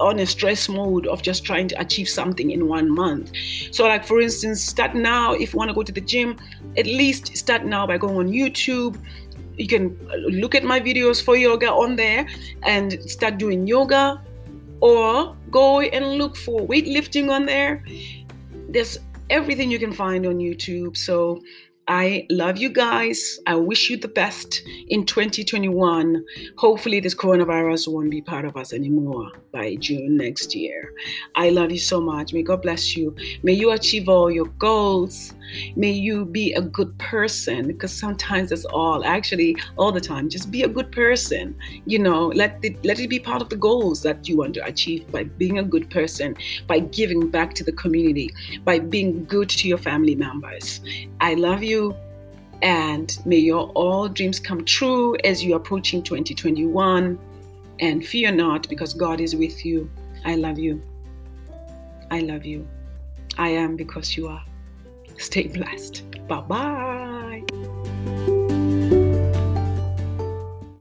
on 0.01 0.19
a 0.21 0.27
stress 0.27 0.69
mode 0.69 1.07
of 1.07 1.23
just 1.23 1.45
trying 1.45 1.69
to 1.69 1.81
achieve 1.81 2.09
something 2.09 2.51
in 2.51 2.69
one 2.69 2.91
month. 2.91 3.33
So, 3.71 3.85
like 3.85 4.05
for 4.05 4.21
instance, 4.21 4.63
start 4.63 4.95
now 4.95 5.33
if 5.35 5.53
you 5.53 5.59
want 5.59 5.71
to 5.71 5.75
go 5.75 5.83
to 5.83 5.93
the 5.93 6.01
gym, 6.01 6.37
at 6.77 6.87
least 6.87 7.37
start 7.37 7.65
now 7.65 7.87
by 7.87 7.99
going 7.99 8.17
on 8.17 8.29
YouTube. 8.29 8.99
You 9.57 9.67
can 9.67 9.99
look 10.29 10.55
at 10.55 10.63
my 10.63 10.81
videos 10.81 11.23
for 11.23 11.37
yoga 11.37 11.71
on 11.71 11.97
there 11.97 12.29
and 12.63 12.93
start 13.11 13.39
doing 13.39 13.67
yoga, 13.67 14.23
or 14.81 15.37
go 15.51 15.81
and 15.81 16.19
look 16.19 16.37
for 16.37 16.61
weightlifting 16.61 17.31
on 17.31 17.47
there. 17.47 17.85
There's 18.69 18.99
everything 19.31 19.71
you 19.71 19.79
can 19.79 19.93
find 19.93 20.27
on 20.27 20.39
YouTube. 20.39 20.97
So, 20.97 21.43
I 21.90 22.26
love 22.28 22.59
you 22.59 22.68
guys. 22.68 23.40
I 23.47 23.54
wish 23.54 23.88
you 23.88 23.97
the 23.97 24.09
best 24.09 24.62
in 24.88 25.07
2021. 25.07 26.23
Hopefully, 26.59 27.00
this 27.00 27.14
coronavirus 27.14 27.90
won't 27.90 28.11
be 28.11 28.21
part 28.21 28.45
of 28.45 28.59
us 28.59 28.75
anymore 28.75 29.33
by 29.52 29.75
June 29.76 30.18
next 30.18 30.54
year. 30.54 30.92
I 31.35 31.49
love 31.49 31.71
you 31.71 31.78
so 31.78 31.99
much. 31.99 32.35
May 32.35 32.42
God 32.42 32.61
bless 32.61 32.95
you. 32.95 33.16
May 33.42 33.54
you 33.54 33.71
achieve 33.71 34.07
all 34.07 34.30
your 34.30 34.49
goals. 34.59 35.33
May 35.76 35.92
you 35.92 36.26
be 36.26 36.52
a 36.52 36.61
good 36.61 36.97
person 36.99 37.68
because 37.68 37.99
sometimes 37.99 38.50
that's 38.50 38.66
all. 38.66 39.02
Actually, 39.02 39.57
all 39.78 39.90
the 39.90 40.00
time, 40.00 40.28
just 40.28 40.50
be 40.50 40.64
a 40.64 40.68
good 40.68 40.92
person. 40.92 41.57
You 41.87 42.00
know, 42.00 42.26
let 42.26 42.59
it, 42.62 42.85
let 42.85 43.00
it 43.00 43.09
be 43.09 43.18
part 43.18 43.40
of 43.40 43.49
the 43.49 43.57
goals 43.57 44.02
that 44.02 44.28
you 44.28 44.37
want 44.37 44.52
to 44.54 44.64
achieve 44.66 45.11
by 45.11 45.24
being 45.24 45.59
a 45.59 45.62
good 45.62 45.88
person, 45.88 46.37
by 46.66 46.81
giving 46.81 47.31
back 47.31 47.55
to 47.55 47.64
the 47.64 47.72
community, 47.72 48.31
by 48.62 48.79
being 48.79 49.24
good 49.24 49.48
to 49.48 49.68
your 49.68 49.79
family 49.79 50.14
members. 50.14 50.83
I 51.22 51.33
love 51.33 51.62
you. 51.62 51.78
And 52.62 53.17
may 53.25 53.37
your 53.38 53.69
all 53.71 54.09
dreams 54.09 54.41
come 54.41 54.64
true 54.64 55.17
as 55.25 55.45
you 55.45 55.55
are 55.55 55.59
approaching 55.59 56.03
2021. 56.03 57.19
And 57.81 58.05
fear 58.05 58.33
not, 58.33 58.69
because 58.69 58.93
God 58.95 59.21
is 59.21 59.37
with 59.37 59.64
you. 59.64 59.88
I 60.25 60.35
love 60.35 60.59
you. 60.59 60.83
I 62.11 62.21
love 62.21 62.45
you. 62.45 62.67
I 63.37 63.51
am 63.51 63.77
because 63.77 64.17
you 64.17 64.27
are. 64.29 64.45
Stay 65.19 65.47
blessed. 65.47 66.03
Bye 66.27 66.41
bye. 66.41 67.78